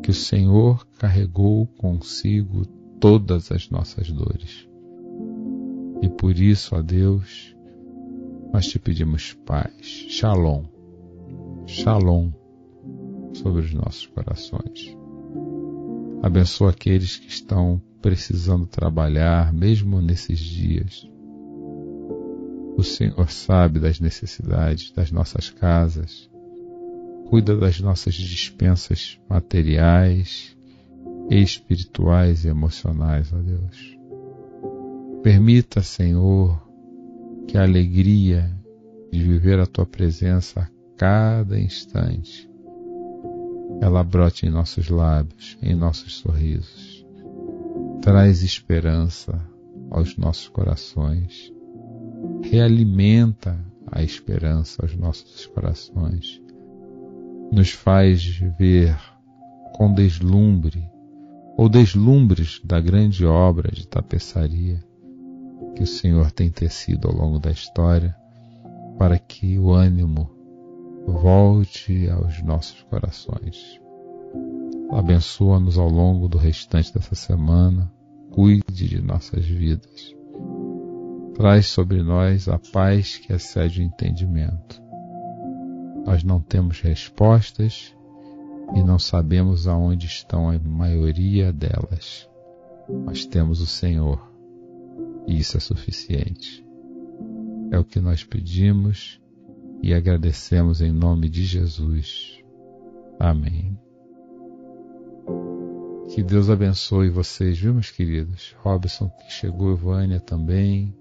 que 0.03 0.11
o 0.11 0.15
Senhor 0.15 0.85
carregou 0.99 1.69
consigo 1.79 2.67
todas 2.99 3.53
as 3.53 3.71
nossas 3.71 4.11
dores. 4.11 4.69
E 6.03 6.09
por 6.09 6.37
isso, 6.37 6.75
ó 6.75 6.83
Deus, 6.83 7.57
nós 8.53 8.67
te 8.67 8.81
pedimos 8.81 9.33
paz, 9.47 9.87
shalom, 10.09 10.65
shalom 11.67 12.33
sobre 13.33 13.63
os 13.63 13.73
nossos 13.73 14.07
corações. 14.07 15.06
Abençoa 16.27 16.71
aqueles 16.71 17.17
que 17.19 17.29
estão 17.29 17.81
precisando 18.03 18.67
trabalhar, 18.67 19.53
mesmo 19.53 20.03
nesses 20.03 20.41
dias. 20.41 21.09
O 22.77 22.83
Senhor 22.83 23.31
sabe 23.31 23.79
das 23.79 24.01
necessidades 24.01 24.91
das 24.91 25.13
nossas 25.13 25.51
casas, 25.51 26.29
cuida 27.29 27.57
das 27.57 27.79
nossas 27.79 28.15
dispensas 28.15 29.21
materiais, 29.29 30.57
espirituais 31.31 32.45
e 32.45 32.49
emocionais, 32.49 33.33
ó 33.33 33.37
Deus. 33.37 33.97
Permita, 35.23 35.81
Senhor, 35.81 36.61
que 37.47 37.57
a 37.57 37.63
alegria 37.63 38.53
de 39.13 39.23
viver 39.23 39.61
a 39.61 39.67
tua 39.67 39.87
presença 39.87 40.63
a 40.63 40.69
cada 40.97 41.57
instante 41.57 42.51
ela 43.81 44.03
brote 44.03 44.47
em 44.47 44.51
nossos 44.51 44.89
lábios, 44.89 45.57
em 45.63 45.75
nossos 45.75 46.17
sorrisos. 46.17 47.05
Traz 48.01 48.43
esperança 48.43 49.41
aos 49.91 50.17
nossos 50.17 50.49
corações. 50.49 51.53
Realimenta 52.43 53.59
a 53.91 54.03
esperança 54.03 54.83
aos 54.83 54.97
nossos 54.97 55.47
corações. 55.47 56.41
Nos 57.53 57.71
faz 57.71 58.25
ver 58.59 58.97
com 59.75 59.93
deslumbre 59.93 60.83
ou 61.57 61.69
deslumbres 61.69 62.61
da 62.65 62.81
grande 62.81 63.25
obra 63.25 63.71
de 63.71 63.87
tapeçaria 63.87 64.85
que 65.75 65.83
o 65.83 65.87
Senhor 65.87 66.31
tem 66.31 66.51
tecido 66.51 67.09
ao 67.09 67.15
longo 67.15 67.39
da 67.39 67.51
história, 67.51 68.17
para 68.99 69.19
que 69.19 69.59
o 69.59 69.73
ânimo 69.73 70.36
volte 71.07 72.11
aos 72.11 72.43
nossos 72.43 72.83
corações. 72.83 73.81
Abençoa-nos 74.91 75.79
ao 75.79 75.89
longo 75.89 76.29
do 76.29 76.37
restante 76.37 76.93
dessa 76.93 77.15
semana, 77.15 77.93
cuide 78.31 78.89
de 78.89 79.01
nossas 79.01 79.45
vidas. 79.45 80.15
Traz 81.35 81.67
sobre 81.67 82.03
nós 82.03 82.49
a 82.49 82.59
paz 82.59 83.19
que 83.19 83.33
excede 83.33 83.81
o 83.81 83.85
entendimento. 83.85 84.83
Nós 86.05 86.23
não 86.23 86.41
temos 86.41 86.81
respostas 86.81 87.95
e 88.75 88.83
não 88.83 88.99
sabemos 88.99 89.69
aonde 89.69 90.07
estão 90.07 90.51
a 90.51 90.59
maioria 90.59 91.53
delas, 91.53 92.29
mas 93.05 93.25
temos 93.27 93.61
o 93.61 93.67
Senhor 93.67 94.37
e 95.27 95.39
isso 95.39 95.57
é 95.57 95.61
suficiente. 95.61 96.65
É 97.71 97.79
o 97.79 97.85
que 97.85 98.01
nós 98.01 98.23
pedimos 98.23 99.21
e 99.83 99.95
agradecemos 99.95 100.81
em 100.81 100.93
nome 100.93 101.29
de 101.29 101.45
Jesus. 101.45 102.43
Amém. 103.19 103.79
Que 106.09 106.23
Deus 106.23 106.49
abençoe 106.49 107.11
vocês, 107.11 107.59
viu, 107.59 107.75
meus 107.75 107.91
queridos? 107.91 108.55
Robson 108.63 109.09
que 109.09 109.33
chegou, 109.33 109.77
Vânia 109.77 110.21
também. 110.21 110.95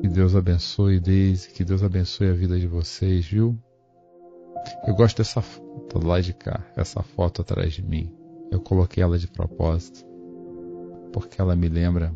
Que 0.00 0.08
Deus 0.08 0.36
abençoe 0.36 1.00
Deise, 1.00 1.48
que 1.50 1.64
Deus 1.64 1.82
abençoe 1.82 2.28
a 2.28 2.34
vida 2.34 2.58
de 2.58 2.66
vocês, 2.66 3.24
viu? 3.26 3.58
Eu 4.86 4.94
gosto 4.94 5.18
dessa 5.18 5.40
foto 5.40 6.06
lá 6.06 6.20
de 6.20 6.32
cá, 6.32 6.64
essa 6.76 7.02
foto 7.02 7.42
atrás 7.42 7.72
de 7.72 7.82
mim. 7.82 8.12
Eu 8.50 8.60
coloquei 8.60 9.02
ela 9.02 9.18
de 9.18 9.26
propósito, 9.26 10.04
porque 11.12 11.40
ela 11.40 11.56
me 11.56 11.68
lembra 11.68 12.14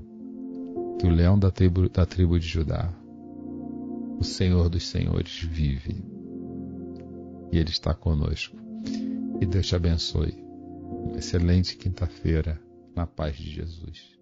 que 0.98 1.06
o 1.06 1.10
leão 1.10 1.38
da 1.38 1.50
tribo, 1.50 1.88
da 1.88 2.04
tribo 2.04 2.38
de 2.38 2.46
Judá, 2.46 2.92
o 4.18 4.24
Senhor 4.24 4.68
dos 4.68 4.86
Senhores, 4.88 5.40
vive. 5.42 6.02
E 7.52 7.58
Ele 7.58 7.70
está 7.70 7.94
conosco. 7.94 8.56
E 9.40 9.46
Deus 9.46 9.66
te 9.66 9.76
abençoe. 9.76 10.34
Uma 10.38 11.18
excelente 11.18 11.76
quinta-feira 11.76 12.60
na 12.94 13.06
paz 13.06 13.36
de 13.36 13.50
Jesus. 13.50 14.16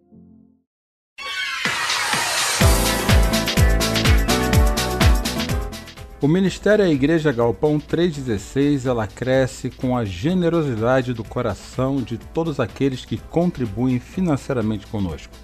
O 6.21 6.27
Ministério 6.27 6.83
é 6.83 6.89
a 6.89 6.91
Igreja 6.91 7.31
Galpão 7.31 7.79
316, 7.79 8.87
ela 8.87 9.07
cresce 9.07 9.69
com 9.69 9.95
a 9.95 10.07
generosidade 10.07 11.13
do 11.13 11.23
coração 11.23 11.97
de 11.97 12.17
todos 12.17 12.59
aqueles 12.59 13.05
que 13.05 13.19
contribuem 13.19 14.01
financeiramente 14.01 14.87
conosco. 14.87 15.35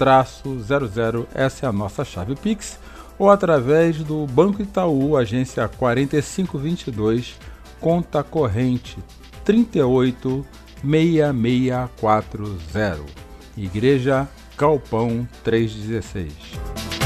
traço 0.00 0.58
00, 0.58 1.28
essa 1.34 1.66
é 1.66 1.68
a 1.68 1.72
nossa 1.72 2.06
chave 2.06 2.34
Pix, 2.34 2.78
ou 3.18 3.30
através 3.30 3.98
do 3.98 4.26
Banco 4.26 4.62
Itaú, 4.62 5.14
agência 5.14 5.68
4522, 5.68 7.38
conta 7.78 8.22
corrente 8.22 8.96
38 9.44 10.46
6640. 10.82 13.04
Igreja 13.58 14.26
Galpão 14.60 15.26
316. 15.42 16.99